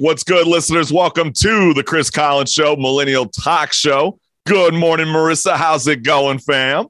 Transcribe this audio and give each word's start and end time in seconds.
What's 0.00 0.24
good, 0.24 0.46
listeners? 0.46 0.90
Welcome 0.90 1.30
to 1.34 1.74
the 1.74 1.82
Chris 1.82 2.08
Collins 2.08 2.50
Show, 2.50 2.74
Millennial 2.74 3.26
Talk 3.26 3.70
Show. 3.74 4.18
Good 4.46 4.72
morning, 4.72 5.08
Marissa. 5.08 5.56
How's 5.56 5.86
it 5.86 6.04
going, 6.04 6.38
fam? 6.38 6.86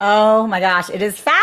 Oh 0.00 0.46
my 0.46 0.60
gosh, 0.60 0.88
it 0.88 1.02
is 1.02 1.18
fabulous. 1.18 1.42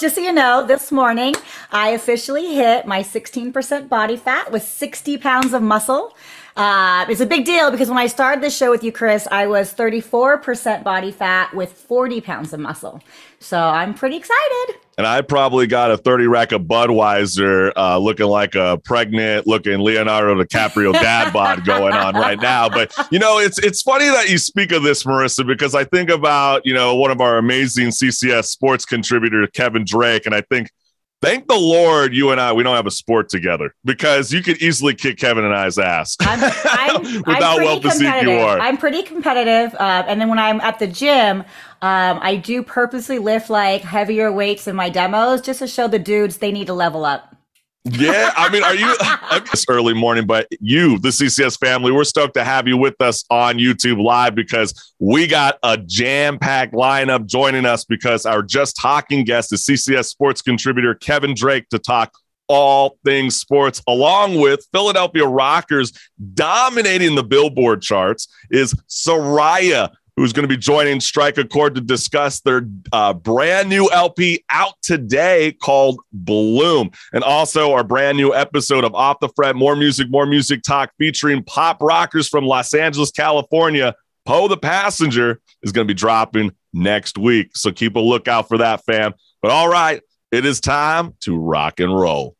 Just 0.00 0.16
so 0.16 0.20
you 0.20 0.32
know, 0.32 0.66
this 0.66 0.90
morning 0.90 1.36
I 1.70 1.90
officially 1.90 2.52
hit 2.52 2.84
my 2.84 3.04
16% 3.04 3.88
body 3.88 4.16
fat 4.16 4.50
with 4.50 4.64
60 4.64 5.18
pounds 5.18 5.52
of 5.52 5.62
muscle. 5.62 6.16
Uh, 6.56 7.06
it's 7.08 7.20
a 7.20 7.26
big 7.26 7.44
deal 7.44 7.70
because 7.70 7.88
when 7.88 7.98
I 7.98 8.08
started 8.08 8.42
this 8.42 8.56
show 8.56 8.72
with 8.72 8.82
you, 8.82 8.90
Chris, 8.90 9.28
I 9.30 9.46
was 9.46 9.72
34% 9.72 10.82
body 10.82 11.12
fat 11.12 11.54
with 11.54 11.72
40 11.74 12.20
pounds 12.22 12.52
of 12.52 12.58
muscle. 12.58 13.00
So 13.38 13.56
I'm 13.56 13.94
pretty 13.94 14.16
excited. 14.16 14.81
And 14.98 15.06
I 15.06 15.22
probably 15.22 15.66
got 15.66 15.90
a 15.90 15.96
30 15.96 16.26
rack 16.26 16.52
of 16.52 16.62
Budweiser 16.62 17.72
uh, 17.76 17.98
looking 17.98 18.26
like 18.26 18.54
a 18.54 18.78
pregnant 18.84 19.46
looking 19.46 19.80
Leonardo 19.80 20.34
DiCaprio 20.42 20.92
dad 20.92 21.32
bod 21.32 21.64
going 21.64 21.94
on 21.94 22.14
right 22.14 22.40
now. 22.40 22.68
But, 22.68 22.94
you 23.10 23.18
know, 23.18 23.38
it's 23.38 23.58
it's 23.58 23.80
funny 23.80 24.06
that 24.06 24.28
you 24.28 24.36
speak 24.36 24.70
of 24.70 24.82
this, 24.82 25.04
Marissa, 25.04 25.46
because 25.46 25.74
I 25.74 25.84
think 25.84 26.10
about, 26.10 26.66
you 26.66 26.74
know, 26.74 26.94
one 26.94 27.10
of 27.10 27.20
our 27.20 27.38
amazing 27.38 27.88
CCS 27.88 28.44
sports 28.44 28.84
contributor, 28.84 29.46
Kevin 29.46 29.84
Drake, 29.84 30.26
and 30.26 30.34
I 30.34 30.42
think 30.42 30.70
Thank 31.22 31.46
the 31.46 31.54
Lord 31.54 32.12
you 32.14 32.32
and 32.32 32.40
I 32.40 32.52
we 32.52 32.64
don't 32.64 32.74
have 32.74 32.86
a 32.86 32.90
sport 32.90 33.28
together 33.28 33.72
because 33.84 34.32
you 34.32 34.42
could 34.42 34.60
easily 34.60 34.92
kick 34.92 35.18
Kevin 35.18 35.44
and 35.44 35.54
I's 35.54 35.78
ass. 35.78 36.16
I'm, 36.20 36.52
I'm, 36.64 37.02
without 37.26 37.58
well 37.58 37.80
physique 37.80 38.22
you 38.22 38.32
are. 38.32 38.58
I'm 38.58 38.76
pretty 38.76 39.04
competitive, 39.04 39.72
uh, 39.76 40.02
and 40.08 40.20
then 40.20 40.28
when 40.28 40.40
I'm 40.40 40.60
at 40.60 40.80
the 40.80 40.88
gym, 40.88 41.42
um, 41.80 42.18
I 42.20 42.34
do 42.34 42.64
purposely 42.64 43.20
lift 43.20 43.50
like 43.50 43.82
heavier 43.82 44.32
weights 44.32 44.66
in 44.66 44.74
my 44.74 44.90
demos 44.90 45.40
just 45.40 45.60
to 45.60 45.68
show 45.68 45.86
the 45.86 46.00
dudes 46.00 46.38
they 46.38 46.50
need 46.50 46.66
to 46.66 46.74
level 46.74 47.04
up. 47.04 47.31
Yeah, 47.84 48.32
I 48.36 48.48
mean, 48.48 48.62
are 48.62 48.76
you 48.76 48.94
it's 49.52 49.64
early 49.68 49.92
morning, 49.92 50.24
but 50.24 50.46
you, 50.60 50.98
the 50.98 51.08
CCS 51.08 51.58
family, 51.58 51.90
we're 51.90 52.04
stoked 52.04 52.34
to 52.34 52.44
have 52.44 52.68
you 52.68 52.76
with 52.76 53.00
us 53.00 53.24
on 53.28 53.56
YouTube 53.56 54.00
Live 54.00 54.36
because 54.36 54.94
we 55.00 55.26
got 55.26 55.58
a 55.64 55.76
jam-packed 55.76 56.74
lineup 56.74 57.26
joining 57.26 57.66
us 57.66 57.84
because 57.84 58.24
our 58.24 58.40
just 58.42 58.76
talking 58.76 59.24
guest 59.24 59.52
is 59.52 59.66
CCS 59.66 60.04
sports 60.04 60.42
contributor 60.42 60.94
Kevin 60.94 61.34
Drake 61.34 61.68
to 61.70 61.78
talk 61.80 62.12
all 62.46 62.98
things 63.04 63.34
sports, 63.34 63.82
along 63.88 64.38
with 64.40 64.64
Philadelphia 64.72 65.26
Rockers 65.26 65.92
dominating 66.34 67.16
the 67.16 67.24
Billboard 67.24 67.82
charts, 67.82 68.28
is 68.50 68.74
Soraia 68.88 69.90
who's 70.16 70.32
going 70.32 70.44
to 70.44 70.48
be 70.48 70.56
joining 70.56 71.00
Strike 71.00 71.38
a 71.38 71.44
Chord 71.44 71.74
to 71.74 71.80
discuss 71.80 72.40
their 72.40 72.66
uh, 72.92 73.14
brand 73.14 73.68
new 73.68 73.90
LP 73.90 74.44
out 74.50 74.74
today 74.82 75.52
called 75.52 76.00
Bloom. 76.12 76.90
And 77.12 77.24
also 77.24 77.72
our 77.72 77.84
brand 77.84 78.18
new 78.18 78.34
episode 78.34 78.84
of 78.84 78.94
Off 78.94 79.20
the 79.20 79.28
Fret, 79.30 79.56
More 79.56 79.76
Music, 79.76 80.10
More 80.10 80.26
Music 80.26 80.62
Talk 80.62 80.92
featuring 80.98 81.42
pop 81.44 81.80
rockers 81.80 82.28
from 82.28 82.44
Los 82.44 82.74
Angeles, 82.74 83.10
California. 83.10 83.94
Poe 84.24 84.48
the 84.48 84.56
Passenger 84.56 85.40
is 85.62 85.72
going 85.72 85.86
to 85.86 85.92
be 85.92 85.98
dropping 85.98 86.52
next 86.72 87.18
week. 87.18 87.56
So 87.56 87.72
keep 87.72 87.96
a 87.96 88.00
lookout 88.00 88.48
for 88.48 88.58
that, 88.58 88.84
fam. 88.84 89.14
But 89.40 89.50
all 89.50 89.68
right, 89.68 90.00
it 90.30 90.46
is 90.46 90.60
time 90.60 91.14
to 91.20 91.36
rock 91.36 91.80
and 91.80 91.92
roll. 91.92 92.36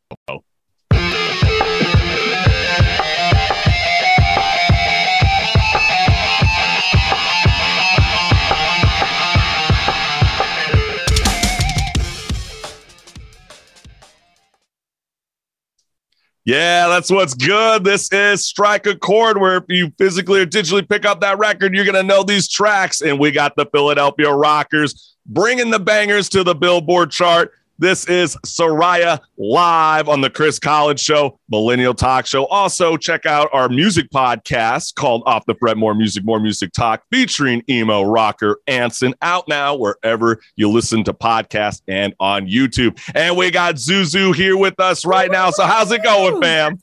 Yeah, 16.45 16.89
that's 16.89 17.09
what's 17.09 17.33
good. 17.33 17.85
This 17.85 18.11
is 18.11 18.45
Strike 18.45 18.85
a 18.85 18.97
Chord, 18.97 19.39
where 19.39 19.57
if 19.57 19.63
you 19.69 19.93
physically 19.97 20.41
or 20.41 20.45
digitally 20.45 20.87
pick 20.87 21.05
up 21.05 21.21
that 21.21 21.37
record, 21.37 21.73
you're 21.73 21.85
going 21.85 21.95
to 21.95 22.03
know 22.03 22.21
these 22.21 22.49
tracks. 22.49 23.01
And 23.01 23.17
we 23.17 23.31
got 23.31 23.55
the 23.55 23.65
Philadelphia 23.65 24.29
Rockers 24.29 25.15
bringing 25.25 25.71
the 25.71 25.79
bangers 25.79 26.27
to 26.29 26.43
the 26.43 26.53
Billboard 26.53 27.11
chart. 27.11 27.53
This 27.79 28.05
is 28.07 28.35
Soraia 28.45 29.19
live 29.35 30.07
on 30.07 30.21
the 30.21 30.29
Chris 30.29 30.59
Collins 30.59 31.01
Show, 31.01 31.39
Millennial 31.49 31.95
Talk 31.95 32.27
Show. 32.27 32.45
Also, 32.45 32.97
check 32.97 33.25
out 33.25 33.49
our 33.51 33.67
music 33.67 34.11
podcast 34.11 34.93
called 34.93 35.23
Off 35.25 35.43
the 35.47 35.55
Fret 35.55 35.75
More 35.75 35.95
Music, 35.95 36.23
More 36.23 36.39
Music 36.39 36.71
Talk, 36.71 37.01
featuring 37.11 37.63
emo 37.67 38.03
rocker 38.03 38.59
Anson, 38.67 39.15
out 39.23 39.47
now 39.47 39.75
wherever 39.75 40.39
you 40.55 40.69
listen 40.69 41.03
to 41.05 41.13
podcasts 41.13 41.81
and 41.87 42.13
on 42.19 42.47
YouTube. 42.47 42.99
And 43.15 43.35
we 43.35 43.49
got 43.49 43.75
ZouZou 43.75 44.35
here 44.35 44.55
with 44.55 44.79
us 44.79 45.03
right 45.03 45.31
now. 45.31 45.49
So, 45.49 45.65
how's 45.65 45.91
it 45.91 46.03
going, 46.03 46.39
fam? 46.41 46.79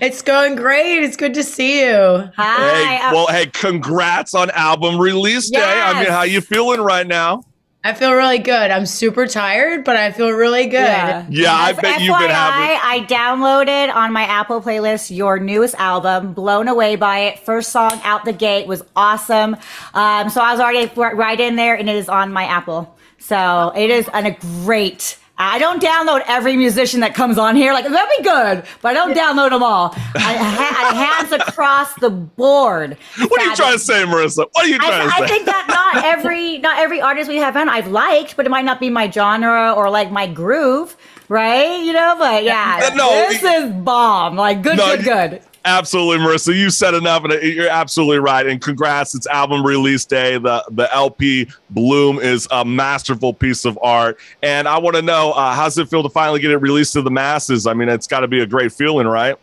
It's 0.00 0.22
going 0.22 0.54
great. 0.54 1.02
It's 1.02 1.16
good 1.16 1.34
to 1.34 1.42
see 1.42 1.80
you. 1.84 2.30
Hi. 2.36 2.84
Hey, 2.84 3.12
well, 3.12 3.26
hey, 3.26 3.46
congrats 3.46 4.34
on 4.34 4.50
album 4.50 5.00
release 5.00 5.50
day. 5.50 5.58
Yes. 5.58 5.96
I 5.96 6.00
mean, 6.00 6.10
how 6.10 6.22
you 6.22 6.40
feeling 6.40 6.80
right 6.80 7.06
now? 7.06 7.42
I 7.84 7.94
feel 7.94 8.12
really 8.12 8.38
good. 8.38 8.70
I'm 8.70 8.86
super 8.86 9.26
tired, 9.26 9.84
but 9.84 9.96
I 9.96 10.10
feel 10.10 10.30
really 10.30 10.64
good. 10.64 10.72
Yeah, 10.72 11.26
yeah 11.30 11.54
I 11.54 11.72
bet 11.72 12.00
FYI, 12.00 12.04
you've 12.04 12.18
been 12.18 12.30
having. 12.30 12.78
I 12.82 13.06
downloaded 13.08 13.94
on 13.94 14.12
my 14.12 14.24
Apple 14.24 14.60
playlist 14.60 15.14
your 15.14 15.38
newest 15.38 15.76
album, 15.76 16.32
blown 16.32 16.66
away 16.66 16.96
by 16.96 17.20
it. 17.20 17.38
First 17.38 17.70
song 17.70 18.00
out 18.02 18.24
the 18.24 18.32
gate 18.32 18.66
was 18.66 18.82
awesome. 18.96 19.54
Um, 19.94 20.28
so 20.28 20.40
I 20.40 20.52
was 20.52 20.60
already 20.60 20.92
right 20.94 21.38
in 21.38 21.54
there, 21.54 21.76
and 21.76 21.88
it 21.88 21.96
is 21.96 22.08
on 22.08 22.32
my 22.32 22.44
Apple. 22.44 22.96
So 23.18 23.72
it 23.76 23.90
is 23.90 24.08
an, 24.12 24.26
a 24.26 24.36
great 24.64 25.16
I 25.38 25.58
don't 25.58 25.80
download 25.80 26.22
every 26.26 26.56
musician 26.56 27.00
that 27.00 27.14
comes 27.14 27.38
on 27.38 27.54
here. 27.54 27.72
Like 27.72 27.84
that'd 27.84 28.10
be 28.18 28.24
good, 28.24 28.64
but 28.82 28.88
I 28.88 28.92
don't 28.92 29.16
download 29.16 29.50
them 29.50 29.62
all. 29.62 29.92
I, 30.16 30.90
I 30.90 30.94
hands 30.94 31.32
across 31.32 31.94
the 31.94 32.10
board. 32.10 32.96
What 33.18 33.40
are 33.40 33.44
you 33.46 33.54
trying 33.54 33.74
to 33.74 33.78
say, 33.78 34.04
Marissa? 34.04 34.48
What 34.52 34.64
are 34.64 34.68
you 34.68 34.78
trying 34.78 35.00
I, 35.00 35.04
to 35.04 35.10
say? 35.10 35.24
I 35.24 35.26
think 35.28 35.46
that 35.46 35.66
not 35.68 36.04
every 36.04 36.58
not 36.58 36.78
every 36.78 37.00
artist 37.00 37.28
we 37.28 37.36
have 37.36 37.56
on 37.56 37.68
I've 37.68 37.88
liked, 37.88 38.36
but 38.36 38.46
it 38.46 38.48
might 38.50 38.64
not 38.64 38.80
be 38.80 38.90
my 38.90 39.08
genre 39.10 39.72
or 39.72 39.90
like 39.90 40.10
my 40.10 40.26
groove, 40.26 40.96
right? 41.28 41.82
You 41.82 41.92
know, 41.92 42.16
but 42.18 42.42
yeah, 42.42 42.80
uh, 42.82 42.94
no, 42.94 43.08
this 43.28 43.42
is 43.42 43.72
bomb. 43.72 44.36
Like 44.36 44.62
good, 44.62 44.76
no, 44.76 44.96
good, 44.96 45.04
good. 45.04 45.42
Absolutely, 45.68 46.16
Marissa. 46.24 46.56
You 46.56 46.70
said 46.70 46.94
enough, 46.94 47.24
and 47.24 47.42
you're 47.42 47.68
absolutely 47.68 48.20
right. 48.20 48.46
And 48.46 48.58
congrats! 48.58 49.14
It's 49.14 49.26
album 49.26 49.66
release 49.66 50.06
day. 50.06 50.38
The 50.38 50.64
the 50.70 50.92
LP 50.94 51.46
Bloom 51.68 52.18
is 52.18 52.48
a 52.50 52.64
masterful 52.64 53.34
piece 53.34 53.66
of 53.66 53.78
art. 53.82 54.18
And 54.42 54.66
I 54.66 54.78
want 54.78 54.96
to 54.96 55.02
know, 55.02 55.32
uh, 55.32 55.54
how's 55.54 55.76
it 55.76 55.90
feel 55.90 56.02
to 56.02 56.08
finally 56.08 56.40
get 56.40 56.52
it 56.52 56.56
released 56.56 56.94
to 56.94 57.02
the 57.02 57.10
masses? 57.10 57.66
I 57.66 57.74
mean, 57.74 57.90
it's 57.90 58.06
got 58.06 58.20
to 58.20 58.28
be 58.28 58.40
a 58.40 58.46
great 58.46 58.72
feeling, 58.72 59.06
right? 59.06 59.36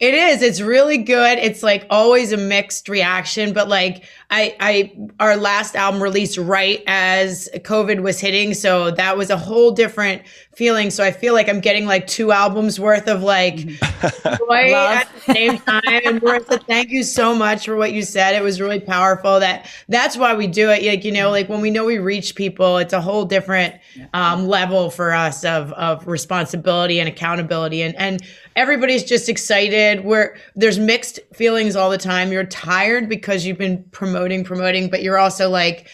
It 0.00 0.14
is. 0.14 0.40
It's 0.40 0.62
really 0.62 0.98
good. 0.98 1.38
It's 1.38 1.62
like 1.62 1.86
always 1.90 2.32
a 2.32 2.38
mixed 2.38 2.88
reaction, 2.88 3.52
but 3.52 3.68
like 3.68 4.04
I 4.30 4.56
I 4.58 5.08
our 5.20 5.36
last 5.36 5.76
album 5.76 6.02
released 6.02 6.36
right 6.36 6.82
as 6.86 7.48
COVID 7.54 8.00
was 8.00 8.18
hitting, 8.18 8.54
so 8.54 8.90
that 8.90 9.16
was 9.16 9.30
a 9.30 9.36
whole 9.36 9.70
different 9.70 10.22
feeling. 10.56 10.90
So 10.90 11.04
I 11.04 11.12
feel 11.12 11.34
like 11.34 11.48
I'm 11.48 11.60
getting 11.60 11.86
like 11.86 12.06
two 12.06 12.32
albums 12.32 12.80
worth 12.80 13.06
of 13.08 13.22
like 13.22 13.56
joy 13.58 14.72
at 14.74 15.08
the 15.26 15.32
same 15.32 15.58
time. 15.58 15.82
And 15.86 16.20
Marissa, 16.22 16.64
thank 16.66 16.90
you 16.90 17.04
so 17.04 17.34
much 17.34 17.66
for 17.66 17.76
what 17.76 17.92
you 17.92 18.02
said. 18.02 18.34
It 18.34 18.42
was 18.42 18.60
really 18.60 18.80
powerful. 18.80 19.38
That 19.38 19.70
that's 19.88 20.16
why 20.16 20.34
we 20.34 20.48
do 20.48 20.70
it. 20.70 20.82
Like 20.84 21.04
you 21.04 21.12
know, 21.12 21.30
like 21.30 21.48
when 21.48 21.60
we 21.60 21.70
know 21.70 21.84
we 21.84 21.98
reach 21.98 22.34
people, 22.34 22.78
it's 22.78 22.92
a 22.92 23.00
whole 23.00 23.26
different 23.26 23.74
um, 24.12 24.48
level 24.48 24.90
for 24.90 25.12
us 25.12 25.44
of 25.44 25.72
of 25.74 26.06
responsibility 26.08 26.98
and 26.98 27.08
accountability. 27.08 27.82
And 27.82 27.94
and 27.96 28.22
everybody's 28.56 29.04
just 29.04 29.28
excited. 29.28 30.04
We're 30.04 30.36
there's 30.56 30.78
mixed 30.78 31.20
feelings 31.34 31.76
all 31.76 31.90
the 31.90 31.98
time. 31.98 32.32
You're 32.32 32.44
tired 32.44 33.08
because 33.08 33.44
you've 33.46 33.58
been 33.58 33.84
promoting, 33.92 34.15
promoting, 34.16 34.44
promoting, 34.44 34.88
but 34.88 35.02
you're 35.02 35.18
also 35.18 35.50
like, 35.50 35.88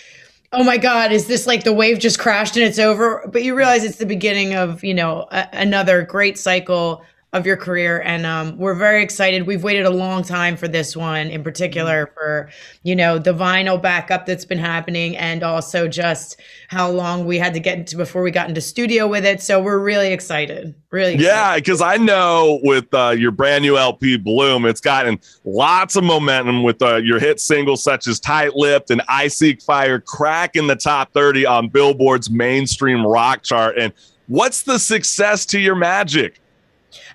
oh 0.52 0.62
my 0.62 0.76
God, 0.76 1.10
is 1.10 1.26
this 1.26 1.44
like 1.44 1.64
the 1.64 1.72
wave 1.72 1.98
just 1.98 2.20
crashed 2.20 2.56
and 2.56 2.64
it's 2.64 2.78
over? 2.78 3.28
But 3.32 3.42
you 3.42 3.56
realize 3.56 3.82
it's 3.82 3.98
the 3.98 4.06
beginning 4.06 4.54
of, 4.54 4.84
you 4.84 4.94
know, 4.94 5.26
a, 5.32 5.48
another 5.52 6.02
great 6.02 6.38
cycle 6.38 7.04
of 7.32 7.46
your 7.46 7.56
career 7.56 8.02
and 8.02 8.26
um, 8.26 8.58
we're 8.58 8.74
very 8.74 9.02
excited 9.02 9.46
we've 9.46 9.64
waited 9.64 9.86
a 9.86 9.90
long 9.90 10.22
time 10.22 10.54
for 10.54 10.68
this 10.68 10.94
one 10.94 11.28
in 11.28 11.42
particular 11.42 12.04
mm-hmm. 12.04 12.14
for 12.14 12.50
you 12.82 12.94
know 12.94 13.18
the 13.18 13.32
vinyl 13.32 13.80
backup 13.80 14.26
that's 14.26 14.44
been 14.44 14.58
happening 14.58 15.16
and 15.16 15.42
also 15.42 15.88
just 15.88 16.38
how 16.68 16.90
long 16.90 17.24
we 17.24 17.38
had 17.38 17.54
to 17.54 17.60
get 17.60 17.78
into 17.78 17.96
before 17.96 18.22
we 18.22 18.30
got 18.30 18.50
into 18.50 18.60
studio 18.60 19.08
with 19.08 19.24
it 19.24 19.40
so 19.40 19.62
we're 19.62 19.78
really 19.78 20.12
excited 20.12 20.74
really 20.90 21.14
excited. 21.14 21.26
yeah 21.26 21.54
because 21.54 21.80
i 21.80 21.96
know 21.96 22.60
with 22.64 22.92
uh, 22.92 23.14
your 23.16 23.30
brand 23.30 23.62
new 23.62 23.78
lp 23.78 24.18
bloom 24.18 24.66
it's 24.66 24.80
gotten 24.80 25.18
lots 25.44 25.96
of 25.96 26.04
momentum 26.04 26.62
with 26.62 26.82
uh, 26.82 26.96
your 26.96 27.18
hit 27.18 27.40
singles 27.40 27.82
such 27.82 28.06
as 28.06 28.20
tight 28.20 28.54
lipped 28.54 28.90
and 28.90 29.00
i 29.08 29.26
seek 29.26 29.62
fire 29.62 29.98
cracking 29.98 30.66
the 30.66 30.76
top 30.76 31.10
30 31.14 31.46
on 31.46 31.68
billboard's 31.68 32.28
mainstream 32.28 33.06
rock 33.06 33.42
chart 33.42 33.78
and 33.78 33.94
what's 34.26 34.64
the 34.64 34.78
success 34.78 35.46
to 35.46 35.58
your 35.58 35.74
magic 35.74 36.42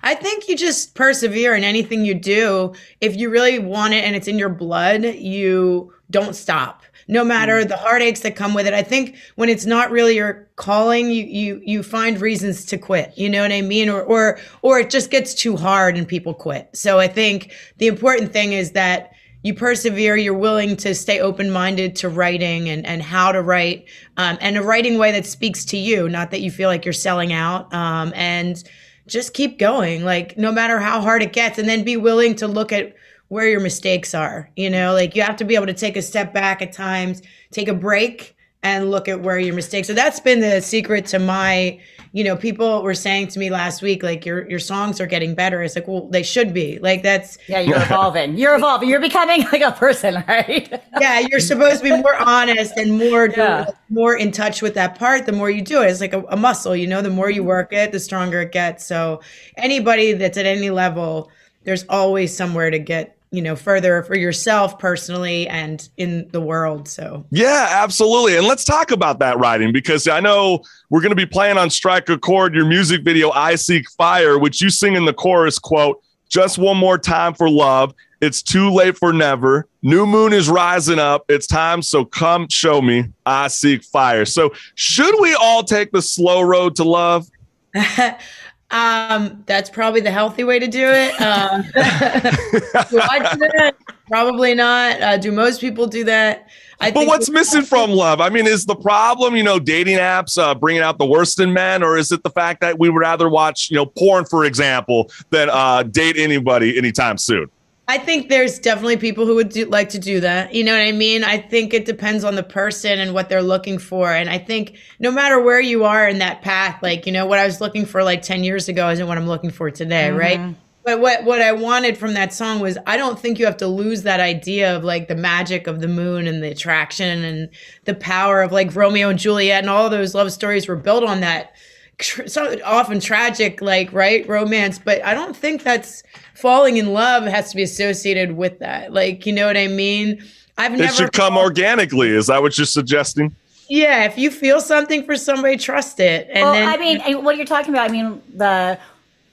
I 0.02 0.14
think 0.14 0.48
you 0.48 0.56
just 0.56 0.94
persevere 0.94 1.54
in 1.54 1.64
anything 1.64 2.04
you 2.04 2.14
do. 2.14 2.74
If 3.00 3.16
you 3.16 3.30
really 3.30 3.58
want 3.58 3.94
it 3.94 4.04
and 4.04 4.14
it's 4.14 4.28
in 4.28 4.38
your 4.38 4.48
blood, 4.48 5.04
you 5.04 5.92
don't 6.10 6.34
stop 6.34 6.82
no 7.08 7.24
matter 7.24 7.64
the 7.64 7.76
heartaches 7.76 8.20
that 8.22 8.36
come 8.36 8.52
with 8.54 8.66
it. 8.66 8.74
I 8.74 8.82
think 8.82 9.16
when 9.36 9.48
it's 9.48 9.64
not 9.64 9.90
really 9.90 10.16
your 10.16 10.46
calling, 10.56 11.10
you 11.10 11.24
you 11.24 11.60
you 11.64 11.82
find 11.82 12.20
reasons 12.20 12.64
to 12.66 12.78
quit. 12.78 13.12
You 13.16 13.30
know 13.30 13.42
what 13.42 13.50
I 13.50 13.62
mean? 13.62 13.88
Or 13.88 14.02
or 14.02 14.38
or 14.62 14.78
it 14.78 14.90
just 14.90 15.10
gets 15.10 15.34
too 15.34 15.56
hard 15.56 15.96
and 15.96 16.06
people 16.06 16.34
quit. 16.34 16.68
So 16.74 16.98
I 16.98 17.08
think 17.08 17.52
the 17.78 17.86
important 17.86 18.32
thing 18.32 18.52
is 18.52 18.72
that 18.72 19.12
you 19.42 19.54
persevere 19.54 20.16
you're 20.16 20.34
willing 20.34 20.76
to 20.76 20.94
stay 20.94 21.20
open-minded 21.20 21.94
to 21.96 22.08
writing 22.08 22.68
and, 22.68 22.84
and 22.84 23.00
how 23.00 23.30
to 23.30 23.40
write 23.40 23.86
um, 24.16 24.36
and 24.40 24.58
a 24.58 24.62
writing 24.62 24.98
way 24.98 25.12
that 25.12 25.24
speaks 25.24 25.64
to 25.64 25.76
you 25.76 26.08
not 26.08 26.32
that 26.32 26.40
you 26.40 26.50
feel 26.50 26.68
like 26.68 26.84
you're 26.84 26.92
selling 26.92 27.32
out 27.32 27.72
um, 27.72 28.12
and 28.16 28.64
just 29.08 29.34
keep 29.34 29.58
going 29.58 30.04
like 30.04 30.36
no 30.38 30.52
matter 30.52 30.78
how 30.78 31.00
hard 31.00 31.22
it 31.22 31.32
gets 31.32 31.58
and 31.58 31.68
then 31.68 31.82
be 31.82 31.96
willing 31.96 32.34
to 32.36 32.46
look 32.46 32.72
at 32.72 32.94
where 33.28 33.48
your 33.48 33.60
mistakes 33.60 34.14
are. 34.14 34.50
You 34.56 34.70
know, 34.70 34.92
like 34.92 35.14
you 35.14 35.22
have 35.22 35.36
to 35.36 35.44
be 35.44 35.54
able 35.54 35.66
to 35.66 35.74
take 35.74 35.96
a 35.96 36.02
step 36.02 36.32
back 36.32 36.62
at 36.62 36.72
times, 36.72 37.22
take 37.50 37.68
a 37.68 37.74
break 37.74 38.36
and 38.62 38.90
look 38.90 39.08
at 39.08 39.22
where 39.22 39.38
your 39.38 39.54
mistakes. 39.54 39.86
So 39.86 39.94
that's 39.94 40.20
been 40.20 40.40
the 40.40 40.60
secret 40.60 41.06
to 41.06 41.18
my, 41.18 41.78
you 42.12 42.24
know, 42.24 42.36
people 42.36 42.82
were 42.82 42.94
saying 42.94 43.28
to 43.28 43.38
me 43.38 43.50
last 43.50 43.82
week, 43.82 44.02
like 44.02 44.24
your 44.24 44.48
your 44.48 44.58
songs 44.58 45.00
are 45.00 45.06
getting 45.06 45.34
better. 45.34 45.62
It's 45.62 45.76
like, 45.76 45.86
well, 45.86 46.08
they 46.08 46.22
should 46.22 46.54
be. 46.54 46.78
Like 46.78 47.02
that's 47.02 47.38
Yeah, 47.48 47.60
you're 47.60 47.82
evolving. 47.82 48.36
You're 48.36 48.56
evolving. 48.56 48.88
You're 48.88 49.00
becoming 49.00 49.42
like 49.52 49.62
a 49.62 49.72
person, 49.72 50.24
right? 50.28 50.82
yeah, 51.00 51.20
you're 51.20 51.40
supposed 51.40 51.78
to 51.78 51.84
be 51.84 51.90
more 51.90 52.16
honest 52.16 52.76
and 52.76 52.96
more 52.96 53.28
yeah. 53.28 53.66
more 53.90 54.16
in 54.16 54.32
touch 54.32 54.62
with 54.62 54.74
that 54.74 54.98
part. 54.98 55.26
The 55.26 55.32
more 55.32 55.50
you 55.50 55.62
do 55.62 55.82
it, 55.82 55.90
it's 55.90 56.00
like 56.00 56.14
a, 56.14 56.22
a 56.28 56.36
muscle. 56.36 56.74
You 56.74 56.86
know, 56.86 57.02
the 57.02 57.10
more 57.10 57.30
you 57.30 57.42
mm-hmm. 57.42 57.48
work 57.48 57.72
it, 57.72 57.92
the 57.92 58.00
stronger 58.00 58.42
it 58.42 58.52
gets. 58.52 58.86
So 58.86 59.20
anybody 59.56 60.12
that's 60.12 60.38
at 60.38 60.46
any 60.46 60.70
level, 60.70 61.30
there's 61.64 61.84
always 61.88 62.34
somewhere 62.34 62.70
to 62.70 62.78
get 62.78 63.17
you 63.30 63.42
know 63.42 63.54
further 63.54 64.02
for 64.02 64.16
yourself 64.16 64.78
personally 64.78 65.46
and 65.48 65.88
in 65.96 66.28
the 66.32 66.40
world 66.40 66.88
so. 66.88 67.26
Yeah 67.30 67.68
absolutely 67.70 68.36
and 68.36 68.46
let's 68.46 68.64
talk 68.64 68.90
about 68.90 69.18
that 69.18 69.38
writing 69.38 69.72
because 69.72 70.08
i 70.08 70.20
know 70.20 70.60
we're 70.90 71.00
going 71.00 71.10
to 71.10 71.16
be 71.16 71.26
playing 71.26 71.58
on 71.58 71.70
strike 71.70 72.08
a 72.08 72.18
chord 72.18 72.54
your 72.54 72.64
music 72.64 73.02
video 73.02 73.30
i 73.30 73.54
seek 73.54 73.90
fire 73.90 74.38
which 74.38 74.62
you 74.62 74.70
sing 74.70 74.94
in 74.94 75.04
the 75.04 75.12
chorus 75.12 75.58
quote 75.58 76.02
just 76.28 76.58
one 76.58 76.76
more 76.76 76.98
time 76.98 77.34
for 77.34 77.48
love. 77.48 77.94
It's 78.20 78.42
too 78.42 78.70
late 78.70 78.98
for 78.98 79.12
never. 79.12 79.66
New 79.82 80.06
moon 80.06 80.32
is 80.32 80.48
rising 80.48 80.98
up. 80.98 81.24
It's 81.28 81.46
time 81.46 81.82
so 81.82 82.04
come 82.04 82.48
show 82.50 82.82
me 82.82 83.04
i 83.24 83.48
seek 83.48 83.84
fire. 83.84 84.24
So 84.24 84.52
should 84.74 85.14
we 85.20 85.34
all 85.34 85.62
take 85.62 85.92
the 85.92 86.02
slow 86.02 86.42
road 86.42 86.74
to 86.76 86.84
love 86.84 87.28
Um, 88.70 89.42
that's 89.46 89.70
probably 89.70 90.00
the 90.00 90.10
healthy 90.10 90.44
way 90.44 90.58
to 90.58 90.66
do 90.66 90.86
it. 90.86 91.18
Um, 91.22 91.62
do 91.62 93.00
I 93.00 93.30
do 93.32 93.38
that? 93.38 93.74
Probably 94.08 94.54
not. 94.54 95.00
Uh, 95.00 95.16
do 95.16 95.32
most 95.32 95.60
people 95.60 95.86
do 95.86 96.04
that? 96.04 96.48
I 96.80 96.90
but 96.90 97.06
what's 97.06 97.30
missing 97.30 97.62
from 97.62 97.90
love? 97.90 98.20
I 98.20 98.28
mean, 98.28 98.46
is 98.46 98.66
the 98.66 98.76
problem, 98.76 99.34
you 99.34 99.42
know, 99.42 99.58
dating 99.58 99.98
apps 99.98 100.40
uh, 100.40 100.54
bringing 100.54 100.82
out 100.82 100.98
the 100.98 101.06
worst 101.06 101.40
in 101.40 101.52
men, 101.52 101.82
or 101.82 101.96
is 101.96 102.12
it 102.12 102.22
the 102.22 102.30
fact 102.30 102.60
that 102.60 102.78
we 102.78 102.88
would 102.88 103.00
rather 103.00 103.28
watch, 103.28 103.70
you 103.70 103.76
know, 103.76 103.86
porn, 103.86 104.26
for 104.26 104.44
example, 104.44 105.10
than 105.30 105.48
uh, 105.50 105.82
date 105.82 106.16
anybody 106.16 106.76
anytime 106.76 107.18
soon? 107.18 107.50
I 107.90 107.96
think 107.96 108.28
there's 108.28 108.58
definitely 108.58 108.98
people 108.98 109.24
who 109.24 109.34
would 109.36 109.48
do, 109.48 109.64
like 109.64 109.88
to 109.90 109.98
do 109.98 110.20
that. 110.20 110.54
You 110.54 110.62
know 110.62 110.72
what 110.72 110.82
I 110.82 110.92
mean? 110.92 111.24
I 111.24 111.38
think 111.38 111.72
it 111.72 111.86
depends 111.86 112.22
on 112.22 112.34
the 112.34 112.42
person 112.42 112.98
and 112.98 113.14
what 113.14 113.30
they're 113.30 113.42
looking 113.42 113.78
for. 113.78 114.12
And 114.12 114.28
I 114.28 114.36
think 114.36 114.76
no 114.98 115.10
matter 115.10 115.40
where 115.40 115.60
you 115.60 115.84
are 115.84 116.06
in 116.06 116.18
that 116.18 116.42
path, 116.42 116.82
like, 116.82 117.06
you 117.06 117.12
know, 117.12 117.24
what 117.24 117.38
I 117.38 117.46
was 117.46 117.62
looking 117.62 117.86
for 117.86 118.04
like 118.04 118.20
10 118.20 118.44
years 118.44 118.68
ago 118.68 118.90
isn't 118.90 119.06
what 119.06 119.16
I'm 119.16 119.26
looking 119.26 119.50
for 119.50 119.70
today, 119.70 120.08
mm-hmm. 120.08 120.18
right? 120.18 120.54
But 120.84 121.00
what, 121.00 121.24
what 121.24 121.40
I 121.40 121.52
wanted 121.52 121.96
from 121.96 122.12
that 122.12 122.34
song 122.34 122.60
was 122.60 122.76
I 122.86 122.98
don't 122.98 123.18
think 123.18 123.38
you 123.38 123.46
have 123.46 123.56
to 123.58 123.66
lose 123.66 124.02
that 124.02 124.20
idea 124.20 124.76
of 124.76 124.84
like 124.84 125.08
the 125.08 125.16
magic 125.16 125.66
of 125.66 125.80
the 125.80 125.88
moon 125.88 126.26
and 126.26 126.42
the 126.42 126.50
attraction 126.50 127.24
and 127.24 127.48
the 127.86 127.94
power 127.94 128.42
of 128.42 128.52
like 128.52 128.76
Romeo 128.76 129.08
and 129.08 129.18
Juliet 129.18 129.60
and 129.60 129.70
all 129.70 129.88
those 129.88 130.14
love 130.14 130.30
stories 130.30 130.68
were 130.68 130.76
built 130.76 131.04
on 131.04 131.20
that 131.20 131.52
so 132.00 132.56
often 132.64 133.00
tragic 133.00 133.60
like 133.60 133.92
right 133.92 134.26
romance 134.28 134.78
but 134.78 135.04
i 135.04 135.14
don't 135.14 135.36
think 135.36 135.62
that's 135.62 136.02
falling 136.34 136.76
in 136.76 136.92
love 136.92 137.24
has 137.24 137.50
to 137.50 137.56
be 137.56 137.62
associated 137.62 138.32
with 138.36 138.58
that 138.60 138.92
like 138.92 139.26
you 139.26 139.32
know 139.32 139.46
what 139.46 139.56
i 139.56 139.66
mean? 139.66 140.22
I've 140.56 140.74
it 140.74 140.78
never 140.78 140.92
should 140.92 141.12
come 141.12 141.36
organically 141.36 142.10
is 142.10 142.28
that 142.28 142.42
what 142.42 142.58
you're 142.58 142.66
suggesting? 142.66 143.34
Yeah 143.68 144.04
if 144.04 144.16
you 144.16 144.30
feel 144.30 144.60
something 144.60 145.04
for 145.04 145.16
somebody 145.16 145.56
trust 145.56 146.00
it 146.00 146.28
and 146.32 146.42
well, 146.42 146.52
then, 146.52 146.68
i 146.68 146.76
mean 146.76 147.24
what 147.24 147.36
you're 147.36 147.46
talking 147.46 147.74
about 147.74 147.90
i 147.90 147.92
mean 147.92 148.22
the 148.34 148.78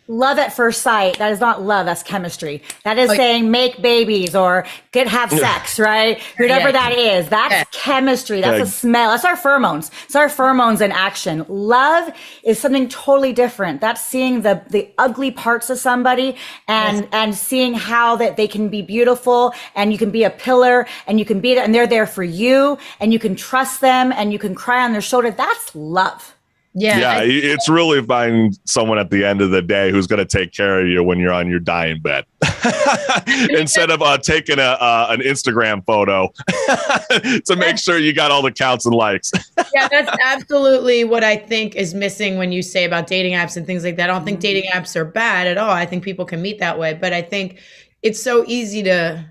love 0.07 0.37
at 0.37 0.53
first 0.53 0.81
sight. 0.81 1.17
That 1.17 1.31
is 1.31 1.39
not 1.39 1.63
love 1.63 1.85
that's 1.85 2.03
chemistry. 2.03 2.61
That 2.83 2.97
is 2.97 3.09
like, 3.09 3.17
saying 3.17 3.49
make 3.49 3.81
babies 3.81 4.35
or 4.35 4.65
get 4.91 5.07
have 5.07 5.31
sex 5.31 5.79
right? 5.79 6.21
Whatever 6.37 6.69
yeah. 6.69 6.71
that 6.73 6.91
is. 6.93 7.29
That's 7.29 7.53
yeah. 7.53 7.63
chemistry. 7.71 8.41
That's 8.41 8.57
yeah. 8.57 8.63
a 8.63 8.67
smell. 8.67 9.11
That's 9.11 9.25
our 9.25 9.35
pheromones. 9.35 9.91
It's 10.05 10.15
our 10.15 10.27
pheromones 10.27 10.81
in 10.81 10.91
action. 10.91 11.45
Love 11.47 12.13
is 12.43 12.59
something 12.59 12.87
totally 12.87 13.33
different. 13.33 13.81
That's 13.81 14.01
seeing 14.01 14.41
the 14.41 14.61
the 14.69 14.89
ugly 14.97 15.31
parts 15.31 15.69
of 15.69 15.77
somebody 15.77 16.35
and 16.67 16.97
yes. 16.97 17.09
and 17.11 17.35
seeing 17.35 17.73
how 17.73 18.15
that 18.17 18.37
they 18.37 18.47
can 18.47 18.69
be 18.69 18.81
beautiful 18.81 19.53
and 19.75 19.91
you 19.91 19.97
can 19.97 20.11
be 20.11 20.23
a 20.23 20.29
pillar 20.29 20.87
and 21.07 21.19
you 21.19 21.25
can 21.25 21.39
be 21.39 21.57
and 21.57 21.73
they're 21.73 21.87
there 21.87 22.07
for 22.07 22.23
you 22.23 22.77
and 22.99 23.11
you 23.11 23.19
can 23.19 23.35
trust 23.35 23.81
them 23.81 24.11
and 24.11 24.31
you 24.31 24.39
can 24.39 24.53
cry 24.53 24.83
on 24.83 24.91
their 24.91 25.01
shoulder. 25.01 25.31
That's 25.31 25.75
love 25.75 26.34
yeah. 26.77 26.99
Yeah. 26.99 27.11
I, 27.11 27.23
it's 27.23 27.69
really 27.69 28.01
finding 28.03 28.53
someone 28.65 28.99
at 28.99 29.09
the 29.09 29.23
end 29.23 29.41
of 29.41 29.51
the 29.51 29.61
day 29.61 29.91
who's 29.91 30.07
going 30.07 30.19
to 30.19 30.25
take 30.25 30.51
care 30.51 30.81
of 30.81 30.87
you 30.87 31.01
when 31.01 31.19
you're 31.19 31.31
on 31.31 31.49
your 31.49 31.61
dying 31.61 32.01
bed 32.01 32.25
instead 33.49 33.89
of 33.89 34.01
uh, 34.01 34.17
taking 34.17 34.59
a, 34.59 34.61
uh, 34.61 35.07
an 35.09 35.21
Instagram 35.21 35.85
photo 35.85 36.33
to 37.45 37.55
make 37.55 37.77
sure 37.77 37.97
you 37.97 38.11
got 38.11 38.29
all 38.29 38.41
the 38.41 38.51
counts 38.51 38.85
and 38.85 38.93
likes. 38.93 39.31
yeah, 39.73 39.87
that's 39.87 40.17
absolutely 40.21 41.05
what 41.05 41.23
I 41.23 41.37
think 41.37 41.77
is 41.77 41.93
missing 41.93 42.37
when 42.37 42.51
you 42.51 42.61
say 42.61 42.83
about 42.83 43.07
dating 43.07 43.35
apps 43.35 43.55
and 43.55 43.65
things 43.65 43.85
like 43.85 43.95
that. 43.95 44.09
I 44.09 44.13
don't 44.13 44.25
think 44.25 44.41
dating 44.41 44.69
apps 44.71 44.97
are 44.97 45.05
bad 45.05 45.47
at 45.47 45.57
all. 45.57 45.71
I 45.71 45.85
think 45.85 46.03
people 46.03 46.25
can 46.25 46.41
meet 46.41 46.59
that 46.59 46.77
way, 46.77 46.93
but 46.93 47.13
I 47.13 47.21
think 47.21 47.59
it's 48.01 48.21
so 48.21 48.43
easy 48.47 48.83
to 48.83 49.25